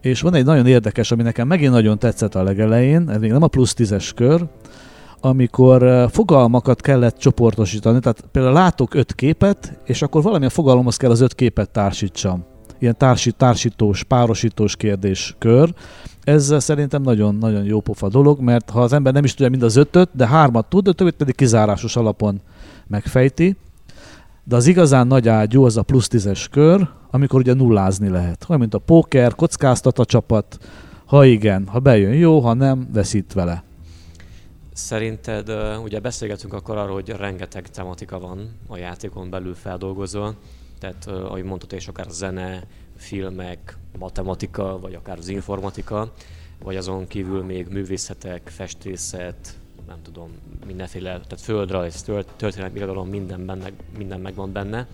és 0.00 0.20
van 0.20 0.34
egy 0.34 0.44
nagyon 0.44 0.66
érdekes, 0.66 1.10
ami 1.10 1.22
nekem 1.22 1.46
megint 1.46 1.72
nagyon 1.72 1.98
tetszett 1.98 2.34
a 2.34 2.42
legelején, 2.42 3.10
ez 3.10 3.20
még 3.20 3.30
nem 3.30 3.42
a 3.42 3.46
plusz 3.46 3.74
tízes 3.74 4.12
kör, 4.12 4.46
amikor 5.20 6.08
fogalmakat 6.10 6.80
kellett 6.80 7.18
csoportosítani, 7.18 8.00
tehát 8.00 8.24
például 8.32 8.54
látok 8.54 8.94
öt 8.94 9.14
képet, 9.14 9.80
és 9.84 10.02
akkor 10.02 10.22
valamilyen 10.22 10.50
fogalomhoz 10.50 10.96
kell 10.96 11.10
az 11.10 11.20
öt 11.20 11.34
képet 11.34 11.70
társítsam. 11.70 12.44
Ilyen 12.78 12.96
társi, 12.96 13.32
társítós, 13.32 14.04
párosítós 14.04 14.76
kérdéskör. 14.76 15.74
Ez 16.24 16.54
szerintem 16.58 17.02
nagyon-nagyon 17.02 17.64
jó 17.64 17.80
pofa 17.80 18.08
dolog, 18.08 18.40
mert 18.40 18.70
ha 18.70 18.80
az 18.80 18.92
ember 18.92 19.12
nem 19.12 19.24
is 19.24 19.30
tudja 19.30 19.50
mind 19.50 19.62
az 19.62 19.76
ötöt, 19.76 20.10
de 20.12 20.26
hármat 20.26 20.68
tud, 20.68 20.88
a 20.88 20.92
többit 20.92 21.16
pedig 21.16 21.34
kizárásos 21.34 21.96
alapon 21.96 22.40
megfejti. 22.86 23.56
De 24.48 24.56
az 24.56 24.66
igazán 24.66 25.06
nagy 25.06 25.28
ágyú 25.28 25.64
az 25.64 25.76
a 25.76 25.82
plusz 25.82 26.08
tízes 26.08 26.48
kör, 26.48 26.88
amikor 27.10 27.40
ugye 27.40 27.54
nullázni 27.54 28.08
lehet. 28.08 28.44
Olyan, 28.48 28.60
mint 28.60 28.74
a 28.74 28.78
póker, 28.78 29.34
kockáztat 29.34 29.98
a 29.98 30.04
csapat, 30.04 30.58
ha 31.04 31.24
igen, 31.24 31.66
ha 31.66 31.78
bejön 31.78 32.14
jó, 32.14 32.40
ha 32.40 32.52
nem, 32.52 32.88
veszít 32.92 33.32
vele. 33.32 33.64
Szerinted, 34.72 35.50
ugye 35.82 36.00
beszélgetünk 36.00 36.52
akkor 36.52 36.76
arról, 36.76 36.94
hogy 36.94 37.08
rengeteg 37.08 37.68
tematika 37.68 38.18
van 38.18 38.50
a 38.68 38.76
játékon 38.76 39.30
belül 39.30 39.54
feldolgozva, 39.54 40.34
tehát 40.78 41.06
ahogy 41.06 41.44
mondtad, 41.44 41.72
és 41.72 41.88
akár 41.88 42.06
zene, 42.10 42.64
filmek, 42.96 43.76
matematika, 43.98 44.78
vagy 44.80 44.94
akár 44.94 45.18
az 45.18 45.28
informatika, 45.28 46.12
vagy 46.64 46.76
azon 46.76 47.06
kívül 47.06 47.42
még 47.44 47.66
művészetek, 47.70 48.48
festészet, 48.48 49.58
nem 49.88 49.98
tudom, 50.02 50.30
mindenféle, 50.66 51.10
tehát 51.10 51.40
földrajz, 51.40 52.02
történelmi 52.36 52.76
irodalom, 52.76 53.08
minden, 53.08 53.46
benne, 53.46 53.70
minden 53.98 54.20
megvan 54.20 54.52
benne. 54.52 54.86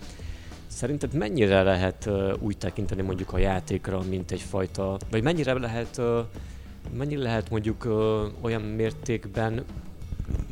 Szerinted 0.67 1.13
mennyire 1.13 1.63
lehet 1.63 2.09
úgy 2.39 2.57
tekinteni 2.57 3.01
mondjuk 3.01 3.33
a 3.33 3.37
játékra, 3.37 4.01
mint 4.09 4.31
egyfajta, 4.31 4.97
vagy 5.09 5.23
mennyire 5.23 5.53
lehet 5.53 6.01
mennyi 6.97 7.15
lehet 7.15 7.49
mondjuk 7.49 7.87
olyan 8.41 8.61
mértékben 8.61 9.63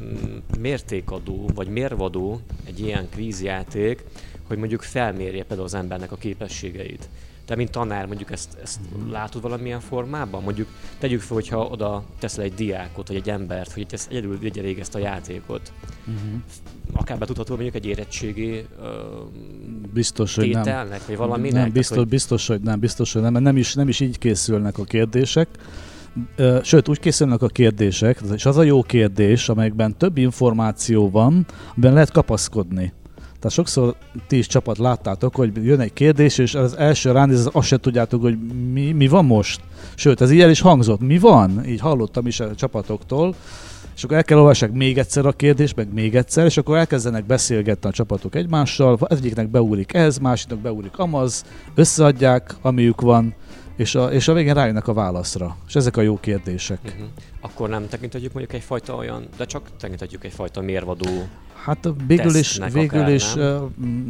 mm, 0.01 0.37
mértékadó, 0.59 1.49
vagy 1.55 1.67
mérvadó 1.67 2.39
egy 2.65 2.79
ilyen 2.79 3.09
kvízjáték, 3.09 4.03
hogy 4.47 4.57
mondjuk 4.57 4.81
felmérje 4.81 5.43
például 5.43 5.67
az 5.67 5.73
embernek 5.73 6.11
a 6.11 6.15
képességeit. 6.15 7.09
Te, 7.45 7.55
mint 7.55 7.71
tanár, 7.71 8.05
mondjuk 8.05 8.31
ezt, 8.31 8.57
ezt 8.63 8.79
látod 9.09 9.41
valamilyen 9.41 9.79
formában? 9.79 10.43
Mondjuk 10.43 10.67
tegyük 10.99 11.21
fel, 11.21 11.35
hogyha 11.35 11.65
oda 11.65 12.03
teszel 12.19 12.43
egy 12.43 12.53
diákot, 12.53 13.07
vagy 13.07 13.17
egy 13.17 13.29
embert, 13.29 13.73
hogy 13.73 13.85
ezt 13.91 14.11
egyedül 14.11 14.37
vigye 14.37 14.61
végig 14.61 14.79
ezt 14.79 14.95
a 14.95 14.99
játékot. 14.99 15.71
Uh-huh. 15.99 16.41
Akár 16.93 17.17
be 17.17 17.25
tudható 17.25 17.53
mondjuk 17.53 17.75
egy 17.75 17.85
érettségi 17.85 18.65
uh, 18.79 18.85
biztos, 19.93 20.35
hogy 20.35 20.49
nem. 20.49 20.87
vagy 21.07 21.17
valaminek? 21.17 21.61
Nem, 21.61 21.71
biztos, 21.71 21.97
hogy... 21.97 22.07
biztos, 22.07 22.47
hogy 22.47 22.61
nem, 22.61 22.79
biztos, 22.79 23.13
hogy 23.13 23.21
nem, 23.21 23.31
mert 23.31 23.45
nem 23.45 23.57
is, 23.57 23.73
nem 23.73 23.87
is 23.87 23.99
így 23.99 24.17
készülnek 24.17 24.77
a 24.77 24.83
kérdések. 24.83 25.47
Sőt, 26.63 26.89
úgy 26.89 26.99
készülnek 26.99 27.41
a 27.41 27.47
kérdések, 27.47 28.19
és 28.33 28.45
az 28.45 28.57
a 28.57 28.63
jó 28.63 28.81
kérdés, 28.81 29.49
amelyekben 29.49 29.97
több 29.97 30.17
információ 30.17 31.09
van, 31.09 31.45
amiben 31.71 31.93
lehet 31.93 32.11
kapaszkodni. 32.11 32.93
Tehát 33.43 33.57
sokszor 33.57 33.95
ti 34.27 34.37
is 34.37 34.47
csapat 34.47 34.77
láttátok, 34.77 35.35
hogy 35.35 35.51
jön 35.63 35.79
egy 35.79 35.93
kérdés, 35.93 36.37
és 36.37 36.55
az 36.55 36.77
első 36.77 37.11
ránéz, 37.11 37.49
azt 37.51 37.67
se 37.67 37.77
tudjátok, 37.77 38.21
hogy 38.21 38.37
mi, 38.71 38.91
mi 38.91 39.07
van 39.07 39.25
most. 39.25 39.61
Sőt, 39.95 40.21
ez 40.21 40.31
ilyen 40.31 40.49
is 40.49 40.59
hangzott. 40.59 40.99
Mi 40.99 41.17
van? 41.17 41.65
Így 41.67 41.79
hallottam 41.79 42.27
is 42.27 42.39
a 42.39 42.55
csapatoktól. 42.55 43.35
És 43.95 44.03
akkor 44.03 44.17
el 44.17 44.23
kell 44.23 44.37
olvassák 44.37 44.71
még 44.71 44.97
egyszer 44.97 45.25
a 45.25 45.31
kérdést, 45.31 45.75
meg 45.75 45.93
még 45.93 46.15
egyszer, 46.15 46.45
és 46.45 46.57
akkor 46.57 46.77
elkezdenek 46.77 47.25
beszélgetni 47.25 47.89
a 47.89 47.91
csapatok 47.91 48.35
egymással. 48.35 48.97
Egyiknek 49.07 49.49
beúrik 49.49 49.93
ez, 49.93 50.17
másiknak 50.17 50.59
beúrik 50.59 50.97
amaz, 50.97 51.43
összeadják, 51.75 52.55
amiük 52.61 53.01
van, 53.01 53.35
és 53.75 53.95
a, 53.95 54.11
és 54.11 54.27
a 54.27 54.33
végén 54.33 54.53
rájönnek 54.53 54.87
a 54.87 54.93
válaszra. 54.93 55.57
És 55.67 55.75
ezek 55.75 55.97
a 55.97 56.01
jó 56.01 56.19
kérdések. 56.19 56.79
Uh-huh. 56.85 57.07
Akkor 57.41 57.69
nem 57.69 57.87
tekinthetjük 57.87 58.33
mondjuk 58.33 58.55
egyfajta 58.55 58.95
olyan, 58.95 59.27
de 59.37 59.45
csak 59.45 59.69
tekinthetjük 59.79 60.23
egyfajta 60.23 60.61
mérvadó 60.61 61.27
Hát 61.63 61.89
végül 62.07 62.35
is, 62.35 62.59
végül 62.73 62.99
akár, 62.99 63.13
is 63.13 63.33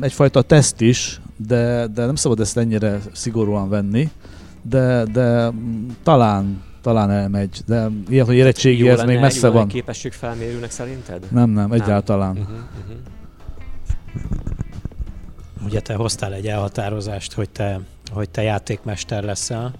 egyfajta 0.02 0.41
teszt 0.41 0.82
is, 0.82 1.21
de, 1.38 1.88
de 1.88 2.06
nem 2.06 2.15
szabad 2.15 2.39
ezt 2.39 2.58
ennyire 2.58 2.99
szigorúan 3.12 3.69
venni, 3.69 4.10
de, 4.62 5.04
de 5.04 5.52
talán, 6.04 6.63
talán 6.82 7.12
elmegy, 7.12 7.62
de 7.65 7.88
ilyen, 8.10 8.26
hogy 8.26 8.36
érettségi, 8.36 8.89
ez 8.89 9.04
még 9.04 9.19
messze 9.19 9.49
van. 9.49 9.67
képesség 9.67 10.12
felmérőnek 10.12 10.71
szerinted? 10.71 11.26
Nem, 11.32 11.49
nem, 11.49 11.71
egyáltalán. 11.71 12.38
Uh-huh, 12.38 12.47
uh-huh. 12.47 12.97
Ugye 15.65 15.80
te 15.80 15.93
hoztál 15.93 16.34
egy 16.34 16.47
elhatározást, 16.47 17.34
hogy 17.34 17.49
te, 17.49 17.80
hogy 18.11 18.29
te 18.29 18.41
játékmester 18.41 19.23
leszel. 19.23 19.73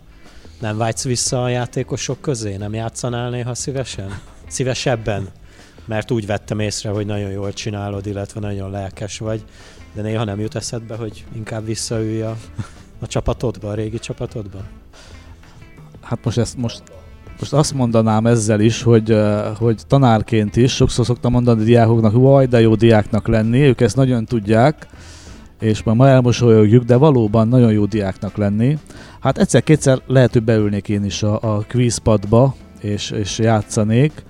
Nem 0.60 0.78
vágysz 0.78 1.04
vissza 1.04 1.44
a 1.44 1.50
játékosok 1.50 2.22
közé? 2.22 2.56
Nem 2.56 2.74
játszanál 2.74 3.30
néha 3.30 3.54
szívesen? 3.54 4.20
Szívesebben? 4.48 5.30
mert 5.86 6.12
úgy 6.12 6.26
vettem 6.26 6.60
észre, 6.60 6.90
hogy 6.90 7.06
nagyon 7.06 7.32
jól 7.32 7.54
csinálod, 7.54 8.06
illetve 8.06 8.40
nagyon 8.40 8.72
lelkes 8.72 9.18
vagy, 9.18 9.44
de 9.94 10.02
néha 10.02 10.24
nem 10.24 10.40
jut 10.40 10.56
eszedbe, 10.56 10.96
hogy 10.96 11.26
inkább 11.36 11.66
visszaülj 11.66 12.22
a, 12.22 12.38
a 13.00 13.08
csapatodba, 13.08 13.70
a 13.70 13.74
régi 13.74 14.00
csapatodba? 14.00 14.60
Hát 16.02 16.24
most 16.24 16.38
ezt 16.38 16.58
most 16.58 16.84
most 17.40 17.54
azt 17.54 17.74
mondanám 17.74 18.26
ezzel 18.26 18.60
is, 18.60 18.82
hogy, 18.82 19.18
hogy 19.58 19.82
tanárként 19.88 20.56
is 20.56 20.76
sokszor 20.76 21.06
szoktam 21.06 21.32
mondani 21.32 21.62
a 21.62 21.64
diákoknak, 21.64 22.14
hogy 22.14 22.48
de 22.48 22.62
jó 22.62 22.76
diáknak 22.76 23.28
lenni, 23.28 23.60
ők 23.60 23.82
ezt 23.82 23.96
nagyon 23.96 24.26
tudják, 24.26 24.88
és 25.64 25.84
ma, 25.84 26.08
elmosolyogjuk, 26.08 26.84
de 26.84 26.96
valóban 26.96 27.48
nagyon 27.48 27.72
jó 27.72 27.86
diáknak 27.86 28.38
lenni. 28.38 28.78
Hát 29.20 29.38
egyszer-kétszer 29.38 30.02
lehet, 30.08 30.34
hogy 30.34 30.44
beülnék 30.44 30.90
én 30.90 31.04
is 31.04 31.24
a, 31.24 31.56
a 31.56 31.66
quizpadba, 31.70 32.56
és, 32.82 33.12
és 33.12 33.40
játszanék, 33.40 34.24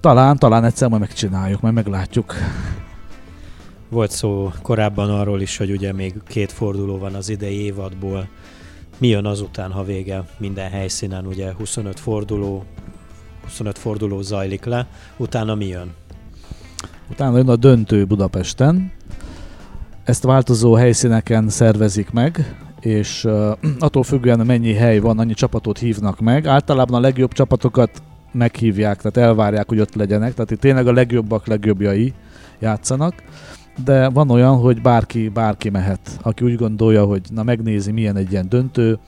talán, 0.00 0.36
talán 0.36 0.64
egyszer 0.64 0.88
majd 0.88 1.00
megcsináljuk, 1.00 1.60
majd 1.60 1.74
meglátjuk. 1.74 2.34
Volt 3.88 4.10
szó 4.10 4.52
korábban 4.62 5.10
arról 5.10 5.40
is, 5.40 5.56
hogy 5.56 5.70
ugye 5.70 5.92
még 5.92 6.14
két 6.26 6.52
forduló 6.52 6.98
van 6.98 7.14
az 7.14 7.28
idei 7.28 7.60
évadból. 7.60 8.28
Mi 8.98 9.08
jön 9.08 9.24
azután, 9.26 9.70
ha 9.70 9.84
vége 9.84 10.24
minden 10.38 10.70
helyszínen? 10.70 11.26
Ugye 11.26 11.52
25 11.52 12.00
forduló, 12.00 12.64
25 13.42 13.78
forduló 13.78 14.20
zajlik 14.20 14.64
le, 14.64 14.86
utána 15.16 15.54
mi 15.54 15.66
jön? 15.66 15.94
Utána 17.10 17.36
jön 17.36 17.48
a 17.48 17.56
döntő 17.56 18.04
Budapesten. 18.04 18.98
Ezt 20.10 20.22
változó 20.22 20.74
helyszíneken 20.74 21.48
szervezik 21.48 22.10
meg, 22.10 22.56
és 22.80 23.24
uh, 23.24 23.50
attól 23.78 24.02
függően 24.02 24.46
mennyi 24.46 24.72
hely 24.72 24.98
van, 24.98 25.18
annyi 25.18 25.34
csapatot 25.34 25.78
hívnak 25.78 26.20
meg. 26.20 26.46
Általában 26.46 26.98
a 26.98 27.00
legjobb 27.00 27.32
csapatokat 27.32 28.02
meghívják, 28.32 28.96
tehát 28.96 29.28
elvárják, 29.28 29.68
hogy 29.68 29.80
ott 29.80 29.94
legyenek, 29.94 30.34
tehát 30.34 30.50
itt 30.50 30.60
tényleg 30.60 30.86
a 30.86 30.92
legjobbak 30.92 31.46
legjobbjai 31.46 32.12
játszanak, 32.58 33.14
de 33.84 34.08
van 34.08 34.30
olyan, 34.30 34.56
hogy 34.56 34.82
bárki, 34.82 35.28
bárki 35.28 35.70
mehet, 35.70 36.18
aki 36.22 36.44
úgy 36.44 36.56
gondolja, 36.56 37.04
hogy 37.04 37.22
na 37.34 37.42
megnézi, 37.42 37.90
milyen 37.92 38.16
egy 38.16 38.30
ilyen 38.30 38.48
döntő. 38.48 38.98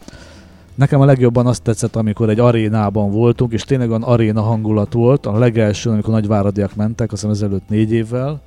Nekem 0.75 1.01
a 1.01 1.05
legjobban 1.05 1.47
azt 1.47 1.63
tetszett, 1.63 1.97
amikor 1.97 2.29
egy 2.31 2.41
arénában 2.41 3.11
voltunk, 3.11 3.53
és 3.53 3.63
tényleg 3.63 3.89
olyan 3.89 4.03
aréna 4.03 4.43
hangulat 4.43 4.93
volt, 4.93 5.27
a 5.27 5.39
legelső, 5.39 5.91
amikor 5.91 6.13
nagyváradiak 6.13 6.75
mentek, 6.75 7.13
azt 7.13 7.23
hiszem 7.23 7.37
ezelőtt 7.37 7.69
négy 7.69 7.93
évvel. 7.93 8.41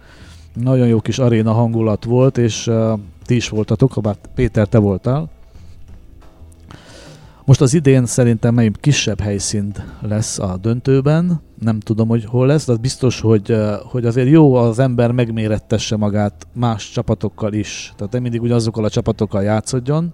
Nagyon 0.55 0.87
jó 0.87 0.99
kis 0.99 1.19
aréna 1.19 1.51
hangulat 1.51 2.03
volt, 2.03 2.37
és 2.37 2.67
uh, 2.67 2.99
ti 3.25 3.35
is 3.35 3.49
voltatok, 3.49 3.93
ha 3.93 4.01
bár 4.01 4.15
Péter, 4.35 4.67
te 4.67 4.77
voltál. 4.77 5.29
Most 7.45 7.61
az 7.61 7.73
idén 7.73 8.05
szerintem 8.05 8.57
egy 8.57 8.75
kisebb 8.79 9.19
helyszínt 9.19 9.83
lesz 10.01 10.39
a 10.39 10.57
döntőben, 10.61 11.41
nem 11.61 11.79
tudom, 11.79 12.07
hogy 12.07 12.25
hol 12.25 12.47
lesz, 12.47 12.65
de 12.65 12.71
az 12.71 12.77
biztos, 12.77 13.21
hogy, 13.21 13.55
hogy 13.83 14.05
azért 14.05 14.29
jó 14.29 14.53
az 14.53 14.79
ember 14.79 15.11
megmérettesse 15.11 15.95
magát 15.95 16.47
más 16.53 16.91
csapatokkal 16.91 17.53
is. 17.53 17.93
Tehát 17.95 18.13
nem 18.13 18.21
mindig 18.21 18.41
ugyanazokkal 18.41 18.83
a 18.83 18.89
csapatokkal 18.89 19.43
játszodjon. 19.43 20.11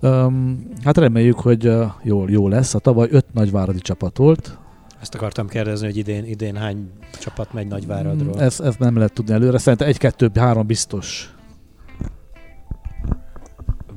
Um, 0.00 0.68
hát 0.84 0.98
reméljük, 0.98 1.38
hogy 1.38 1.72
jó, 2.02 2.28
jó 2.28 2.48
lesz. 2.48 2.74
A 2.74 2.78
tavaly 2.78 3.08
öt 3.10 3.26
nagyváradi 3.32 3.78
csapat 3.78 4.16
volt. 4.16 4.58
Ezt 5.04 5.14
akartam 5.14 5.48
kérdezni, 5.48 5.86
hogy 5.86 5.96
idén, 5.96 6.24
idén 6.24 6.56
hány 6.56 6.90
csapat 7.20 7.52
megy 7.52 7.66
Nagyváradról? 7.66 8.40
Ezt, 8.40 8.60
ezt 8.60 8.78
nem 8.78 8.96
lehet 8.96 9.12
tudni 9.12 9.32
előre. 9.32 9.58
Szerintem 9.58 9.88
egy, 9.88 9.98
kettő, 9.98 10.30
három 10.34 10.66
biztos. 10.66 11.34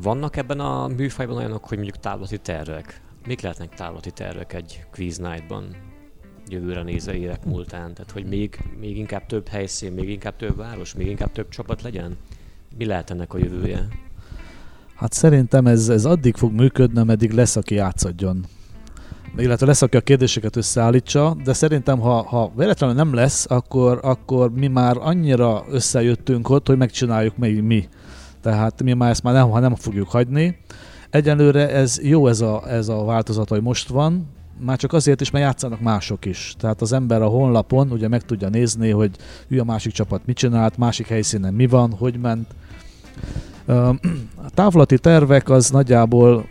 Vannak 0.02 0.36
ebben 0.36 0.60
a 0.60 0.88
műfajban 0.88 1.38
olyanok, 1.38 1.66
hogy 1.66 1.78
mondjuk 1.78 2.00
távlati 2.00 2.38
tervek? 2.38 3.02
Mik 3.26 3.42
lehetnek 3.42 3.74
távlati 3.76 4.12
tervek 4.12 4.54
egy 4.54 4.86
quiz 4.92 5.18
night-ban 5.18 5.76
jövőre 6.48 6.84
nézve 6.84 7.14
évek 7.14 7.46
múltán? 7.46 7.94
Tehát, 7.94 8.12
hogy 8.12 8.26
még, 8.26 8.64
még 8.80 8.98
inkább 8.98 9.26
több 9.26 9.48
helyszín, 9.48 9.92
még 9.92 10.10
inkább 10.10 10.36
több 10.36 10.56
város, 10.56 10.94
még 10.94 11.08
inkább 11.08 11.32
több 11.32 11.50
csapat 11.50 11.82
legyen? 11.82 12.18
Mi 12.78 12.86
lehet 12.86 13.10
ennek 13.10 13.34
a 13.34 13.38
jövője? 13.38 13.88
Hát 14.96 15.14
szerintem 15.14 15.68
ez, 15.68 15.90
ez 15.90 16.06
addig 16.06 16.36
fog 16.36 16.52
működni, 16.52 17.00
ameddig 17.00 17.32
lesz, 17.32 17.56
aki 17.56 17.76
játszadjon. 17.76 18.46
Illetve 19.38 19.66
lesz, 19.66 19.82
aki 19.82 19.98
a 19.98 20.02
kérdéseket 20.02 20.56
összeállítsa, 20.56 21.38
de 21.44 21.54
szerintem, 21.54 22.00
ha, 22.00 22.22
ha 22.22 22.52
véletlenül 22.56 22.96
nem 22.96 23.14
lesz, 23.14 23.46
akkor, 23.50 24.00
akkor 24.02 24.52
mi 24.52 24.68
már 24.68 24.98
annyira 25.00 25.66
összejöttünk 25.72 26.50
ott, 26.50 26.68
hogy 26.68 26.78
megcsináljuk 26.78 27.38
még 27.38 27.62
mi 27.62 27.88
tehát 28.48 28.84
mi 28.84 28.94
már 28.94 29.10
ezt 29.10 29.24
már 29.24 29.34
nem, 29.34 29.50
ha 29.50 29.60
nem 29.60 29.76
fogjuk 29.76 30.10
hagyni. 30.10 30.58
Egyelőre 31.10 31.70
ez 31.70 32.00
jó 32.02 32.28
ez 32.28 32.42
a, 32.42 32.64
ez 32.68 32.88
a 32.88 33.04
változat, 33.04 33.50
hogy 33.50 33.62
most 33.62 33.88
van, 33.88 34.28
már 34.60 34.78
csak 34.78 34.94
azért 34.94 35.22
is, 35.22 35.32
mert 35.32 35.46
játszanak 35.46 35.80
mások 35.80 36.26
is. 36.26 36.56
Tehát 36.60 36.82
az 36.82 36.94
ember 36.94 37.22
a 37.22 37.28
honlapon 37.28 37.92
ugye 37.92 38.08
meg 38.08 38.22
tudja 38.22 38.50
nézni, 38.50 38.90
hogy 38.90 39.12
ő 39.48 39.60
a 39.60 39.64
másik 39.64 39.92
csapat 39.92 40.22
mit 40.26 40.38
csinált, 40.38 40.78
másik 40.78 41.08
helyszínen 41.08 41.54
mi 41.54 41.68
van, 41.68 41.92
hogy 41.92 42.20
ment. 42.20 42.48
A 44.46 44.50
távlati 44.54 45.00
tervek 45.00 45.50
az 45.50 45.70
nagyjából 45.70 46.46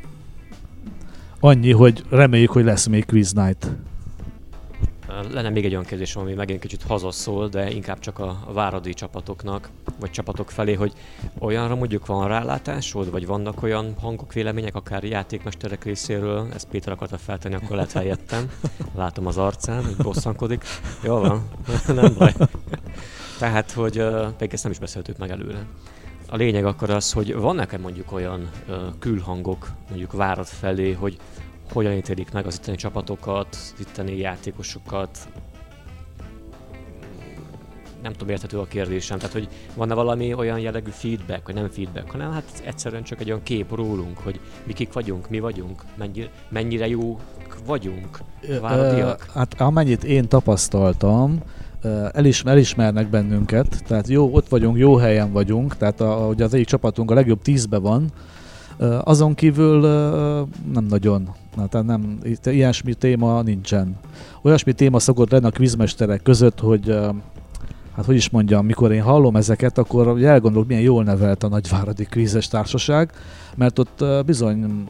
annyi, 1.41 1.73
hogy 1.73 2.03
reméljük, 2.11 2.51
hogy 2.51 2.65
lesz 2.65 2.87
még 2.87 3.07
quiz 3.07 3.33
night. 3.33 3.71
Lenne 5.33 5.51
még 5.51 5.65
egy 5.65 5.71
olyan 5.73 5.85
kérdés, 5.85 6.17
ami 6.17 6.33
megint 6.33 6.61
kicsit 6.61 6.83
hazaszól, 6.83 7.49
de 7.49 7.71
inkább 7.71 7.99
csak 7.99 8.19
a 8.19 8.39
váradi 8.53 8.95
csapatoknak, 8.95 9.71
vagy 10.01 10.11
csapatok 10.11 10.51
felé, 10.51 10.75
hogy 10.75 10.93
olyanra 11.39 11.75
mondjuk 11.75 12.07
van 12.07 12.29
rálátásod, 12.29 13.11
vagy 13.11 13.27
vannak 13.27 13.63
olyan 13.63 13.95
hangok, 14.01 14.33
vélemények, 14.33 14.75
akár 14.75 15.05
játékmesterek 15.05 15.85
részéről, 15.85 16.49
ezt 16.55 16.69
Péter 16.69 16.93
akarta 16.93 17.19
feltenni, 17.19 17.55
akkor 17.55 17.77
lehet 17.77 17.93
helyettem. 17.93 18.51
Látom 18.95 19.27
az 19.27 19.39
arcán, 19.39 19.85
hogy 19.85 19.97
bosszankodik. 19.97 20.65
Jó 21.03 21.19
van, 21.19 21.49
nem 21.87 22.15
baj. 22.19 22.33
Tehát, 23.39 23.73
hogy 23.73 24.05
még 24.39 24.53
ezt 24.53 24.63
nem 24.63 24.73
is 24.73 24.79
beszéltük 24.79 25.19
meg 25.19 25.31
előre. 25.31 25.67
A 26.29 26.37
lényeg 26.37 26.65
akkor 26.65 26.91
az, 26.91 27.13
hogy 27.13 27.35
van 27.35 27.55
nekem 27.55 27.81
mondjuk 27.81 28.13
olyan 28.13 28.51
uh, 28.69 28.77
külhangok, 28.99 29.71
mondjuk 29.89 30.13
várat 30.13 30.49
felé, 30.49 30.93
hogy 30.93 31.19
hogyan 31.73 31.93
ítélik 31.93 32.33
meg 32.33 32.47
az 32.47 32.59
itteni 32.59 32.77
csapatokat, 32.77 33.47
az 33.51 33.75
itteni 33.79 34.17
játékosokat. 34.19 35.19
nem 38.03 38.13
tudom, 38.13 38.29
érthető 38.29 38.59
a 38.59 38.65
kérdésem. 38.65 39.19
Tehát, 39.19 39.33
hogy 39.33 39.49
van-e 39.75 39.95
valami 39.95 40.35
olyan 40.35 40.59
jellegű 40.59 40.91
feedback, 40.91 41.47
vagy 41.47 41.55
nem 41.55 41.69
feedback, 41.69 42.11
hanem 42.11 42.33
hát 42.33 42.63
egyszerűen 42.65 43.03
csak 43.03 43.21
egy 43.21 43.27
olyan 43.29 43.43
kép 43.43 43.75
rólunk, 43.75 44.19
hogy 44.19 44.41
mi 44.65 44.73
kik 44.73 44.93
vagyunk, 44.93 45.29
mi 45.29 45.41
vagyunk, 45.41 45.83
mennyire, 45.97 46.31
mennyire 46.49 46.89
jó 46.89 47.21
vagyunk, 47.67 48.19
váradiak? 48.61 49.27
Hát 49.35 49.61
amennyit 49.61 50.05
én 50.05 50.29
tapasztaltam, 50.29 51.43
elismer, 52.13 52.55
elismernek 52.55 53.11
bennünket, 53.11 53.83
tehát 53.87 54.09
jó, 54.09 54.29
ott 54.33 54.49
vagyunk, 54.49 54.79
jó 54.79 54.97
helyen 54.97 55.33
vagyunk, 55.33 55.77
tehát 55.77 56.01
a, 56.01 56.13
hogy 56.13 56.43
az 56.43 56.55
egyik 56.55 56.67
csapatunk 56.67 57.11
a 57.11 57.15
legjobb 57.15 57.43
tízbe 57.43 57.79
van, 57.79 58.13
azon 59.05 59.35
kívül 59.35 59.81
nem 60.73 60.85
nagyon, 60.89 61.31
tehát 61.69 61.87
nem, 61.87 62.19
ilyesmi 62.45 62.95
téma 62.95 63.43
nincsen. 63.43 63.97
Olyasmi 64.43 64.73
téma 64.73 64.99
szokott 64.99 65.31
lenni 65.31 65.47
a 65.47 65.51
kvizmesterek 65.51 66.23
között, 66.23 66.61
hogy 66.61 66.99
hát 67.97 68.05
hogy 68.05 68.15
is 68.15 68.31
mondjam, 68.31 68.67
mikor 68.67 68.93
én 68.93 69.03
hallom 69.03 69.37
ezeket, 69.37 69.79
akkor 69.79 70.23
elgondolok, 70.23 70.69
milyen 70.69 70.83
jól 70.83 71.05
nevelt 71.05 71.43
a 71.43 71.49
Nagyváradi 71.49 72.05
Krízes 72.05 72.49
Társaság, 72.49 73.11
mert 73.55 73.79
ott 73.79 74.05
bizony... 74.27 74.85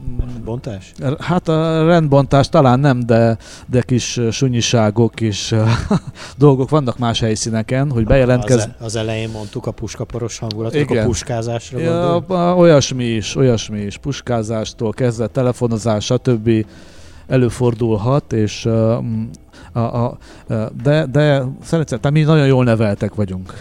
Bontás? 0.44 0.92
Hát 1.18 1.48
a 1.48 1.86
rendbontás 1.86 2.48
talán 2.48 2.80
nem, 2.80 3.00
de, 3.00 3.38
de 3.66 3.82
kis 3.82 4.20
sunyiságok, 4.30 5.14
kis 5.14 5.54
dolgok 6.38 6.70
vannak 6.70 6.98
más 6.98 7.20
helyszíneken, 7.20 7.90
hogy 7.90 8.04
bejelentkezz... 8.04 8.62
Az, 8.62 8.68
az 8.80 8.96
elején 8.96 9.30
mondtuk 9.30 9.66
a 9.66 9.70
puskaporos 9.70 10.38
hangulatot, 10.38 10.80
Igen. 10.80 11.02
a 11.02 11.06
puskázásra 11.06 11.78
ja, 11.78 12.24
Olyasmi 12.56 13.04
is, 13.04 13.36
olyasmi 13.36 13.80
is, 13.80 13.96
puskázástól 13.96 14.92
kezdve 14.92 15.26
telefonozás, 15.26 16.04
stb. 16.04 16.66
előfordulhat, 17.26 18.32
és 18.32 18.68
a, 19.76 20.04
a, 20.04 20.18
de, 20.82 21.06
de 21.06 21.44
szerintem 21.62 22.12
mi 22.12 22.22
nagyon 22.22 22.46
jól 22.46 22.64
neveltek 22.64 23.14
vagyunk. 23.14 23.52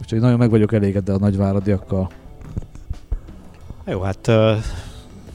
Úgyhogy 0.00 0.20
nagyon 0.20 0.38
meg 0.38 0.50
vagyok 0.50 0.72
elégedve 0.72 1.12
a 1.12 1.18
nagyváradiakkal. 1.18 2.10
Jó, 3.86 4.00
hát 4.00 4.26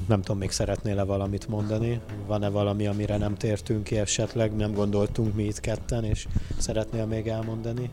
nem 0.07 0.21
tudom, 0.21 0.37
még 0.37 0.51
szeretnél-e 0.51 1.03
valamit 1.03 1.47
mondani? 1.47 1.99
Van-e 2.27 2.49
valami, 2.49 2.87
amire 2.87 3.17
nem 3.17 3.35
tértünk 3.35 3.83
ki 3.83 3.97
esetleg, 3.97 4.55
nem 4.55 4.73
gondoltunk 4.73 5.35
mi 5.35 5.43
itt 5.43 5.59
ketten, 5.59 6.03
és 6.03 6.27
szeretnél 6.57 7.05
még 7.05 7.27
elmondani? 7.27 7.89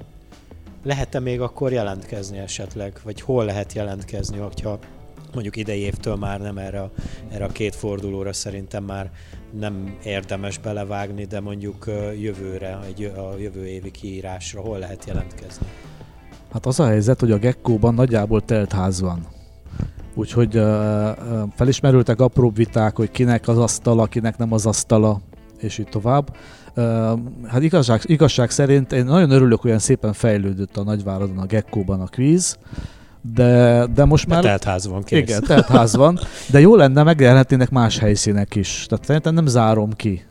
Lehet-e 0.82 1.20
még 1.20 1.40
akkor 1.40 1.72
jelentkezni 1.72 2.38
esetleg? 2.38 3.00
Vagy 3.04 3.20
hol 3.20 3.44
lehet 3.44 3.72
jelentkezni, 3.72 4.38
hogyha 4.38 4.78
mondjuk 5.37 5.57
idei 5.57 5.81
évtől 5.81 6.16
már 6.16 6.40
nem 6.40 6.59
erre, 6.59 6.81
a, 6.81 6.90
erre 7.29 7.44
a 7.44 7.49
két 7.49 7.75
fordulóra 7.75 8.33
szerintem 8.33 8.85
már 8.85 9.11
nem 9.59 9.96
érdemes 10.05 10.59
belevágni, 10.59 11.25
de 11.25 11.40
mondjuk 11.40 11.85
jövőre, 12.20 12.79
egy, 12.87 13.05
a 13.05 13.38
jövő 13.38 13.66
évi 13.66 13.90
kiírásra 13.90 14.61
hol 14.61 14.79
lehet 14.79 15.05
jelentkezni? 15.07 15.66
Hát 16.53 16.66
az 16.66 16.81
a 16.81 16.87
helyzet, 16.87 17.20
hogy 17.20 17.31
a 17.31 17.38
Gekkóban 17.38 17.94
nagyjából 17.94 18.44
telt 18.44 18.72
ház 18.72 19.01
van. 19.01 19.27
Úgyhogy 20.14 20.57
uh, 20.57 20.64
felismerültek 21.55 22.20
apró 22.20 22.51
viták, 22.51 22.96
hogy 22.96 23.11
kinek 23.11 23.49
az 23.49 23.59
asztala, 23.59 24.07
kinek 24.07 24.37
nem 24.37 24.53
az 24.53 24.66
asztala, 24.66 25.20
és 25.59 25.79
így 25.79 25.88
tovább. 25.88 26.37
Uh, 26.77 26.85
hát 27.46 27.62
igazság, 27.62 28.01
igazság 28.05 28.51
szerint 28.51 28.92
én 28.92 29.05
nagyon 29.05 29.31
örülök, 29.31 29.61
hogy 29.61 29.68
olyan 29.68 29.83
szépen 29.83 30.12
fejlődött 30.12 30.77
a 30.77 30.83
Nagyváradon, 30.83 31.38
a 31.38 31.46
Gekkóban 31.46 32.01
a 32.01 32.07
kvíz, 32.07 32.59
de, 33.34 33.86
de 33.94 34.04
most 34.04 34.26
már... 34.26 34.42
De 34.42 34.58
ház 34.64 34.86
van, 34.86 35.02
kész. 35.02 35.18
Igen, 35.18 35.64
ház 35.68 35.96
van, 35.96 36.18
de 36.50 36.60
jó 36.60 36.76
lenne 36.76 37.02
megjelenhetnének 37.02 37.70
más 37.70 37.98
helyszínek 37.98 38.54
is. 38.54 38.86
Tehát 38.88 39.04
szerintem 39.04 39.34
nem 39.34 39.46
zárom 39.46 39.92
ki. 39.92 40.24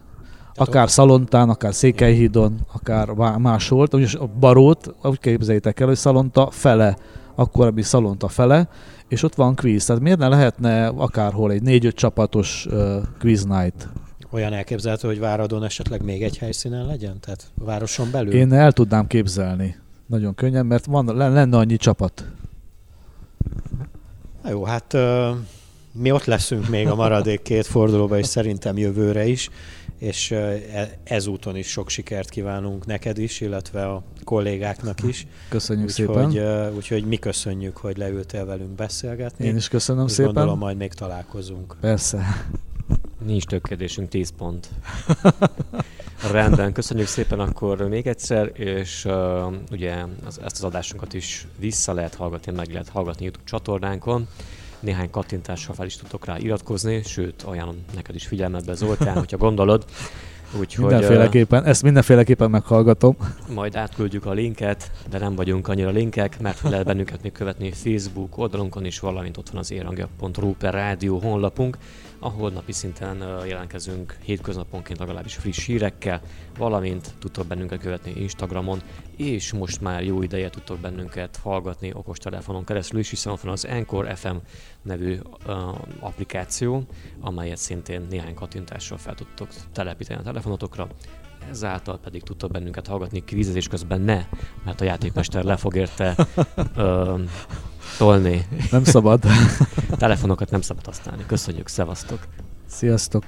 Akár 0.58 0.90
Szalontán, 0.90 1.50
akár 1.50 1.74
Székelyhídon, 1.74 2.60
akár 2.74 3.08
máshol. 3.38 3.88
Úgyis 3.92 4.16
a 4.16 4.30
Barót, 4.40 4.96
úgy 5.04 5.20
képzeljétek 5.20 5.80
el, 5.80 5.88
hogy 5.88 5.96
Szalonta 5.96 6.50
fele, 6.52 6.98
akkor 7.36 7.68
ami 7.68 7.82
Szalonta 7.82 8.28
fele, 8.28 8.68
és 9.08 9.24
ott 9.24 9.36
van 9.36 9.56
quiz. 9.56 9.86
Tehát 9.86 10.02
miért 10.02 10.20
ne 10.20 10.28
lehetne 10.28 10.88
akárhol 10.88 11.52
egy 11.52 11.62
négy-öt 11.62 11.96
csapatos 11.96 12.66
uh, 12.70 12.96
quiz 13.20 13.46
night? 13.46 13.88
Olyan 14.32 14.54
elképzelhető, 14.54 15.08
hogy 15.08 15.20
Váradon 15.20 15.64
esetleg 15.64 16.04
még 16.04 16.24
egy 16.24 16.38
helyszínen 16.38 16.86
legyen? 16.86 17.20
Tehát 17.20 17.44
városon 17.54 18.08
belül? 18.12 18.34
Én 18.34 18.54
el 18.54 18.72
tudnám 18.72 19.08
képzelni. 19.08 19.76
Nagyon 20.06 20.36
könnyen, 20.36 20.66
mert 20.66 20.86
van, 20.86 21.18
lenne 21.18 21.58
annyi 21.58 21.78
csapat. 21.78 22.26
Na 24.44 24.50
jó, 24.50 24.64
hát 24.64 24.94
uh, 24.94 25.30
mi 25.92 26.12
ott 26.12 26.26
leszünk 26.26 26.70
még 26.70 26.88
a 26.88 26.96
maradék 26.96 27.42
két 27.42 27.66
fordulóban, 27.66 28.18
és 28.18 28.26
szerintem 28.26 28.78
jövőre 28.78 29.26
is, 29.26 29.50
és 29.98 30.32
uh, 30.32 30.62
ezúton 31.04 31.56
is 31.56 31.68
sok 31.68 31.90
sikert 31.90 32.30
kívánunk 32.30 32.86
neked 32.86 33.18
is, 33.18 33.42
illetve 33.42 33.86
a 33.86 34.04
kollégáknak 34.24 35.04
is. 35.04 35.28
Köszönjük 35.50 35.88
úgy, 35.88 35.94
szépen. 35.94 36.26
Hogy, 36.26 36.38
uh, 36.38 36.76
úgyhogy 36.76 37.06
mi 37.06 37.18
köszönjük, 37.18 37.78
hogy 37.78 37.98
leültél 37.98 38.46
velünk 38.46 38.72
beszélgetni. 38.72 39.46
Én 39.46 39.56
is 39.56 39.68
köszönöm 39.68 40.06
és 40.06 40.12
szépen. 40.12 40.34
Gondolom 40.34 40.60
majd 40.60 40.78
még 40.78 40.94
találkozunk. 40.94 41.76
Persze. 41.82 42.48
Nincs 43.26 43.46
több 43.46 43.64
kérdésünk, 43.64 44.10
10 44.10 44.30
pont. 44.38 44.70
Rendben, 46.32 46.74
köszönjük 46.74 47.08
szépen 47.08 47.40
akkor 47.40 47.78
még 47.78 48.08
egyszer, 48.08 48.52
és 48.54 49.06
uh, 49.06 49.14
ugye 49.72 49.96
az, 50.26 50.40
ezt 50.44 50.56
az 50.56 50.64
adásunkat 50.64 51.14
is 51.14 51.48
vissza 51.60 51.94
lehet 51.94 52.16
hallgatni, 52.16 52.52
meg 52.52 52.72
lehet 52.72 52.90
hallgatni 52.90 53.24
YouTube 53.24 53.46
csatornánkon. 53.46 54.28
Néhány 54.80 55.10
kattintással 55.10 55.76
fel 55.76 55.86
is 55.86 55.96
tudtok 55.96 56.26
rá 56.26 56.38
iratkozni, 56.38 57.04
sőt, 57.04 57.42
ajánlom 57.42 57.86
neked 57.96 58.16
is 58.16 58.28
figyelmetbe 58.28 58.74
Zoltán, 58.74 59.18
hogyha 59.18 59.38
gondolod. 59.38 59.86
Úgyhogy, 60.60 60.86
mindenféleképpen, 60.86 61.64
ezt 61.64 61.84
mindenféleképpen 61.84 62.50
meghallgatom. 62.50 63.16
Majd 63.54 63.76
átküldjük 63.76 64.26
a 64.26 64.32
linket, 64.32 64.92
de 65.10 65.20
nem 65.20 65.36
vagyunk 65.36 65.68
annyira 65.68 65.90
linkek, 65.90 66.40
mert 66.40 66.62
lehet 66.62 66.86
bennünket 66.86 67.22
még 67.22 67.32
követni 67.32 67.72
Facebook 67.72 68.38
oldalunkon 68.38 68.86
is, 68.86 69.00
valamint 69.00 69.38
ott 69.38 69.50
van 69.50 69.60
az 69.60 69.72
érangja.ru 69.72 70.54
per 70.54 70.74
rádió 70.74 71.18
honlapunk 71.20 71.78
ahol 72.26 72.52
napi 72.52 72.72
szinten 72.72 73.46
jelentkezünk 73.48 74.18
hétköznaponként 74.24 75.00
legalábbis 75.00 75.36
friss 75.36 75.66
hírekkel, 75.66 76.22
valamint 76.58 77.14
tudtok 77.20 77.46
bennünket 77.46 77.80
követni 77.80 78.12
Instagramon, 78.22 78.82
és 79.16 79.54
most 79.54 79.82
már 79.82 80.04
jó 80.04 80.22
ideje 80.22 80.50
tudtok 80.50 80.80
bennünket 80.80 81.36
hallgatni 81.36 81.94
okostelefonon 81.94 82.64
keresztül 82.64 83.00
is, 83.00 83.10
hiszen 83.10 83.34
ott 83.34 83.42
van 83.42 83.52
az 83.52 83.66
Encore 83.66 84.16
FM 84.16 84.36
nevű 84.82 85.18
uh, 85.48 85.56
applikáció, 86.00 86.84
amelyet 87.20 87.58
szintén 87.58 88.06
néhány 88.10 88.34
kattintással 88.34 88.98
fel 88.98 89.16
tudtok 89.16 89.48
telepíteni 89.74 90.20
a 90.20 90.24
telefonotokra, 90.24 90.88
ezáltal 91.50 92.00
pedig 92.00 92.24
tudtok 92.24 92.52
bennünket 92.52 92.88
hallgatni 92.88 93.24
kvízezés 93.24 93.68
közben 93.68 94.02
ne, 94.02 94.26
mert 94.64 94.82
a 94.82 94.84
játékmester 94.84 95.44
le 95.44 95.58
fog 95.58 95.76
érte 95.76 96.16
uh, 96.76 97.20
tolni. 97.98 98.46
Nem 98.72 98.84
szabad. 98.84 99.24
Telefonokat 99.98 100.52
nem 100.52 100.62
szabad 100.62 100.86
használni. 100.86 101.24
Köszönjük, 101.28 101.68
szevasztok. 101.68 102.20
Sziasztok. 102.68 103.24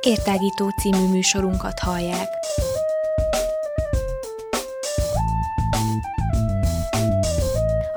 Értágító 0.00 0.70
című 0.70 1.08
műsorunkat 1.08 1.78
hallják. 1.78 2.28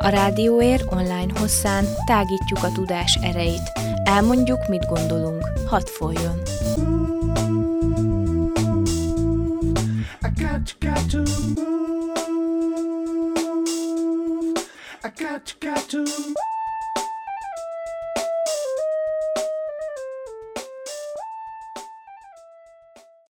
A 0.07 0.09
Rádióér 0.09 0.83
online 0.89 1.39
hosszán 1.39 1.85
tágítjuk 2.05 2.63
a 2.63 2.71
tudás 2.71 3.19
erejét. 3.21 3.71
Elmondjuk, 4.03 4.67
mit 4.67 4.85
gondolunk. 4.85 5.51
Hadd 5.65 5.85
folyjon! 5.85 6.41